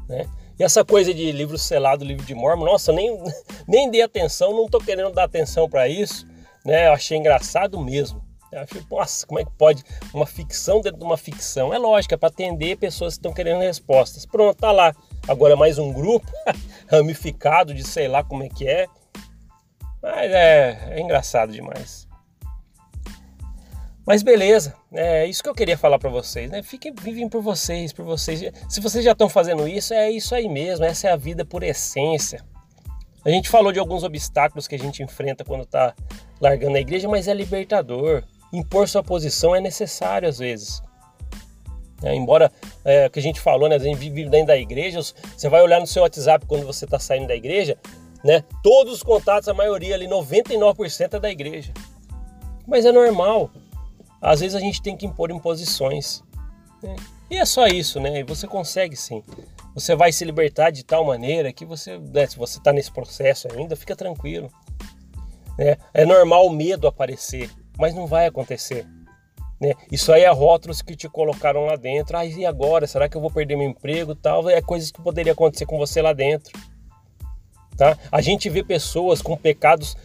Né? 0.09 0.27
E 0.59 0.65
essa 0.65 0.83
coisa 0.83 1.13
de 1.13 1.31
livro 1.33 1.59
selado, 1.59 2.03
livro 2.03 2.25
de 2.25 2.35
Mormon, 2.35 2.65
nossa, 2.65 2.91
nem, 2.93 3.23
nem 3.69 3.91
dei 3.91 4.01
atenção, 4.01 4.53
não 4.53 4.65
estou 4.65 4.81
querendo 4.81 5.13
dar 5.13 5.25
atenção 5.25 5.69
para 5.69 5.87
isso. 5.87 6.27
Né? 6.65 6.87
Eu 6.87 6.95
achei 6.95 7.19
engraçado 7.19 7.79
mesmo. 7.79 8.26
Eu 8.57 8.63
achei, 8.63 8.83
nossa, 8.91 9.27
como 9.27 9.39
é 9.39 9.45
que 9.45 9.51
pode 9.53 9.85
uma 10.15 10.25
ficção 10.25 10.81
dentro 10.81 10.99
de 10.99 11.05
uma 11.05 11.19
ficção? 11.19 11.75
É 11.75 11.79
lógico, 11.79 12.15
é 12.15 12.17
para 12.17 12.31
atender 12.31 12.79
pessoas 12.79 13.13
que 13.15 13.19
estão 13.19 13.35
querendo 13.35 13.61
respostas. 13.61 14.25
Pronto, 14.25 14.57
tá 14.57 14.73
lá. 14.73 14.95
Agora 15.29 15.55
mais 15.55 15.79
um 15.79 15.93
grupo 15.93 16.27
ramificado 16.89 17.75
de 17.75 17.85
sei 17.85 18.09
lá 18.09 18.25
como 18.25 18.43
é 18.43 18.49
que 18.49 18.67
é. 18.67 18.87
Mas 20.03 20.31
é, 20.33 20.89
é 20.93 21.01
engraçado 21.01 21.53
demais. 21.53 22.09
Mas 24.07 24.23
beleza, 24.23 24.75
é 24.91 25.27
isso 25.27 25.43
que 25.43 25.49
eu 25.51 25.55
queria 25.55 25.77
falar 25.77 25.99
para 25.99 26.09
vocês, 26.09 26.51
né? 26.51 26.63
Fiquem, 26.63 26.95
vivem 26.95 27.29
por 27.29 27.43
vocês, 27.43 27.93
por 27.93 28.07
vocês. 28.07 28.41
Se 28.71 28.81
vocês 28.81 29.05
já 29.05 29.13
estão 29.13 29.29
fazendo 29.29 29.69
isso, 29.69 29.93
é 29.93 30.11
isso 30.11 30.35
aí 30.35 30.49
mesmo, 30.49 30.87
essa 30.87 31.09
é 31.09 31.13
a 31.13 31.17
vida 31.17 31.45
por 31.45 31.63
essência. 31.63 32.43
A 33.23 33.29
gente 33.29 33.51
falou 33.51 33.73
de 33.73 33.81
alguns 33.81 34.03
obstáculos 34.03 34.67
que 34.67 34.77
a 34.77 34.79
gente 34.79 35.03
enfrenta 35.03 35.45
quando 35.45 35.65
está 35.65 35.93
largando 36.41 36.77
a 36.77 36.81
igreja, 36.81 37.09
mas 37.09 37.27
é 37.29 37.35
libertador. 37.35 38.23
Impor 38.53 38.89
sua 38.89 39.03
posição 39.03 39.55
é 39.55 39.61
necessário 39.61 40.29
às 40.29 40.39
vezes. 40.39 40.83
É, 42.03 42.15
embora 42.15 42.53
é, 42.85 43.09
que 43.09 43.19
a 43.19 43.23
gente 43.23 43.41
falou, 43.41 43.69
né, 43.69 43.77
a 43.77 43.79
gente 43.79 43.97
vive 43.97 44.29
dentro 44.29 44.49
da 44.49 44.57
igreja, 44.57 45.01
você 45.01 45.49
vai 45.49 45.63
olhar 45.63 45.81
no 45.81 45.87
seu 45.87 46.03
WhatsApp 46.03 46.45
quando 46.47 46.67
você 46.67 46.85
está 46.85 46.99
saindo 46.99 47.27
da 47.27 47.35
igreja, 47.35 47.79
né, 48.23 48.45
todos 48.63 48.93
os 48.93 49.03
contatos, 49.03 49.49
a 49.49 49.55
maioria 49.55 49.95
ali, 49.95 50.07
99% 50.07 51.15
é 51.15 51.21
da 51.21 51.31
igreja. 51.31 51.73
Mas 52.67 52.85
é 52.85 52.93
normal. 52.93 53.51
Às 54.21 54.41
vezes 54.41 54.55
a 54.55 54.61
gente 54.61 54.83
tem 54.83 54.97
que 54.97 55.07
impor 55.07 55.31
imposições. 55.31 56.23
Né? 56.83 56.97
E 57.31 57.37
é 57.37 57.45
só 57.45 57.67
isso, 57.67 58.01
né? 58.01 58.25
Você 58.25 58.47
consegue 58.47 58.97
sim. 58.97 59.23
Você 59.75 59.95
vai 59.95 60.11
se 60.11 60.25
libertar 60.25 60.71
de 60.71 60.85
tal 60.85 61.05
maneira 61.05 61.53
que 61.53 61.65
você, 61.65 61.99
né, 61.99 62.27
se 62.27 62.37
você 62.37 62.59
está 62.59 62.73
nesse 62.73 62.91
processo 62.91 63.49
ainda, 63.53 63.77
fica 63.77 63.95
tranquilo. 63.95 64.51
Né? 65.59 65.77
É 65.95 66.05
normal 66.05 66.47
o 66.47 66.51
medo 66.51 66.87
aparecer, 66.89 67.51
mas 67.79 67.95
não 67.95 68.07
vai 68.07 68.27
acontecer. 68.27 68.87
Né? 69.61 69.73
Isso 69.91 70.13
aí 70.13 70.23
é 70.23 70.31
rótulos 70.31 70.83
que 70.83 70.95
te 70.95 71.09
colocaram 71.09 71.65
lá 71.65 71.77
dentro. 71.77 72.17
Ah, 72.17 72.25
e 72.25 72.45
agora? 72.45 72.87
Será 72.87 73.09
que 73.09 73.17
eu 73.17 73.21
vou 73.21 73.31
perder 73.31 73.57
meu 73.57 73.69
emprego? 73.69 74.15
Tal 74.15 74.49
é 74.49 74.61
coisas 74.61 74.91
que 74.91 75.01
poderia 75.01 75.33
acontecer 75.33 75.67
com 75.67 75.79
você 75.79 76.03
lá 76.03 76.13
dentro. 76.13 76.53
Tá? 77.77 77.97
A 78.11 78.21
gente 78.21 78.49
vê 78.49 78.63
pessoas 78.63 79.23
com 79.23 79.37
pecados. 79.37 79.97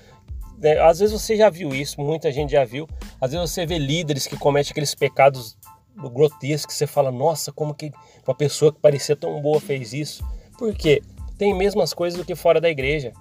Né? 0.57 0.79
Às 0.79 0.99
vezes 0.99 1.19
você 1.19 1.36
já 1.36 1.49
viu 1.49 1.73
isso, 1.73 1.99
muita 1.99 2.31
gente 2.31 2.51
já 2.51 2.63
viu. 2.63 2.88
Às 3.19 3.31
vezes 3.31 3.51
você 3.51 3.65
vê 3.65 3.77
líderes 3.77 4.27
que 4.27 4.38
cometem 4.38 4.71
aqueles 4.71 4.95
pecados 4.95 5.57
grotescos. 5.95 6.75
Você 6.75 6.88
fala, 6.88 7.12
nossa, 7.12 7.51
como 7.51 7.73
que 7.73 7.91
uma 8.25 8.36
pessoa 8.36 8.71
que 8.71 8.79
parecia 8.79 9.15
tão 9.15 9.41
boa 9.41 9.60
fez 9.60 9.93
isso? 9.93 10.23
Por 10.57 10.73
quê? 10.73 11.01
Tem 11.38 11.53
mesmas 11.53 11.93
coisas 11.93 12.17
do 12.17 12.25
que 12.25 12.36
fora 12.36 12.62
da 12.62 12.69
igreja. 12.69 13.12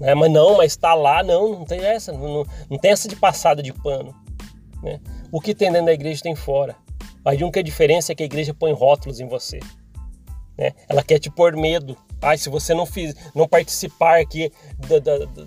Né? 0.00 0.14
Mas 0.14 0.30
não, 0.30 0.56
mas 0.56 0.72
está 0.72 0.94
lá, 0.94 1.22
não, 1.22 1.58
não 1.58 1.64
tem 1.64 1.80
essa, 1.84 2.12
não, 2.12 2.44
não 2.70 2.78
tem 2.78 2.90
essa 2.90 3.08
de 3.08 3.16
passada 3.16 3.62
de 3.62 3.72
pano. 3.72 4.14
Né? 4.82 5.00
O 5.32 5.40
que 5.40 5.54
tem 5.54 5.70
dentro 5.70 5.86
da 5.86 5.92
igreja 5.92 6.22
tem 6.22 6.34
fora. 6.34 6.76
A 7.24 7.30
única 7.30 7.62
diferença 7.62 8.12
é 8.12 8.14
que 8.14 8.22
a 8.22 8.26
igreja 8.26 8.52
põe 8.52 8.72
rótulos 8.72 9.18
em 9.18 9.26
você. 9.26 9.58
Né? 10.58 10.72
Ela 10.88 11.02
quer 11.02 11.18
te 11.18 11.30
pôr 11.30 11.56
medo. 11.56 11.96
Ah, 12.20 12.36
se 12.36 12.48
você 12.48 12.74
não, 12.74 12.86
fiz, 12.86 13.14
não 13.34 13.48
participar 13.48 14.20
aqui 14.20 14.52
da, 14.88 14.98
da, 14.98 15.18
da, 15.24 15.46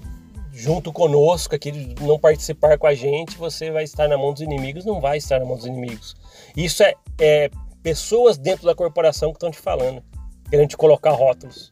junto 0.52 0.92
conosco, 0.92 1.56
aqui, 1.56 1.96
não 2.02 2.20
participar 2.20 2.78
com 2.78 2.88
a 2.88 2.94
gente, 2.94 3.38
você 3.38 3.72
vai 3.72 3.84
estar 3.84 4.08
na 4.08 4.18
mão 4.18 4.34
dos 4.34 4.42
inimigos. 4.42 4.86
Não 4.86 5.00
vai 5.00 5.18
estar 5.18 5.40
na 5.40 5.46
mão 5.46 5.56
dos 5.56 5.66
inimigos. 5.66 6.16
Isso 6.56 6.82
é, 6.84 6.94
é 7.22 7.50
pessoas 7.84 8.38
dentro 8.38 8.66
da 8.66 8.76
corporação 8.76 9.30
que 9.30 9.38
estão 9.38 9.52
te 9.52 9.60
falando, 9.60 10.04
querendo 10.50 10.70
te 10.70 10.78
colocar 10.78 11.12
rótulos. 11.12 11.72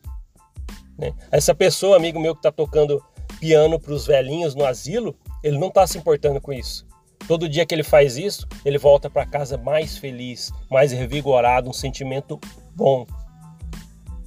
Né? 0.98 1.14
Essa 1.32 1.54
pessoa, 1.54 1.98
amigo 1.98 2.20
meu 2.20 2.34
que 2.34 2.40
está 2.40 2.52
tocando 2.52 3.04
piano 3.40 3.80
para 3.80 3.94
os 3.94 4.08
velhinhos 4.08 4.56
no 4.56 4.66
asilo, 4.66 5.16
ele 5.44 5.58
não 5.58 5.68
está 5.68 5.86
se 5.86 5.98
importando 5.98 6.40
com 6.40 6.54
isso. 6.54 6.86
Todo 7.28 7.50
dia 7.50 7.66
que 7.66 7.74
ele 7.74 7.84
faz 7.84 8.18
isso, 8.18 8.48
ele 8.64 8.78
volta 8.78 9.10
para 9.10 9.26
casa 9.26 9.58
mais 9.58 9.98
feliz, 9.98 10.52
mais 10.70 10.92
revigorado, 10.92 11.70
um 11.70 11.74
sentimento 11.74 12.40
bom. 12.76 13.06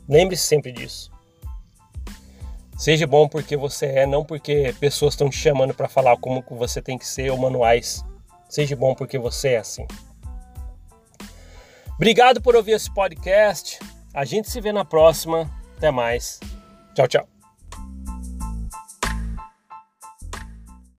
Lembre-se 0.08 0.44
sempre 0.44 0.72
disso. 0.72 1.10
Seja 2.76 3.06
bom 3.06 3.28
porque 3.28 3.56
você 3.56 3.86
é, 3.86 4.06
não 4.06 4.24
porque 4.24 4.74
pessoas 4.78 5.14
estão 5.14 5.28
te 5.28 5.36
chamando 5.36 5.74
para 5.74 5.88
falar 5.88 6.16
como 6.16 6.44
você 6.50 6.80
tem 6.80 6.96
que 6.96 7.06
ser 7.06 7.30
ou 7.30 7.38
manuais. 7.38 8.04
Seja 8.48 8.76
bom 8.76 8.94
porque 8.94 9.18
você 9.18 9.50
é 9.50 9.58
assim. 9.58 9.86
Obrigado 11.96 12.40
por 12.40 12.54
ouvir 12.54 12.72
esse 12.72 12.92
podcast. 12.92 13.80
A 14.14 14.24
gente 14.24 14.48
se 14.48 14.60
vê 14.60 14.72
na 14.72 14.84
próxima. 14.84 15.50
Até 15.76 15.90
mais. 15.90 16.40
Tchau, 16.98 17.06
tchau. 17.06 17.37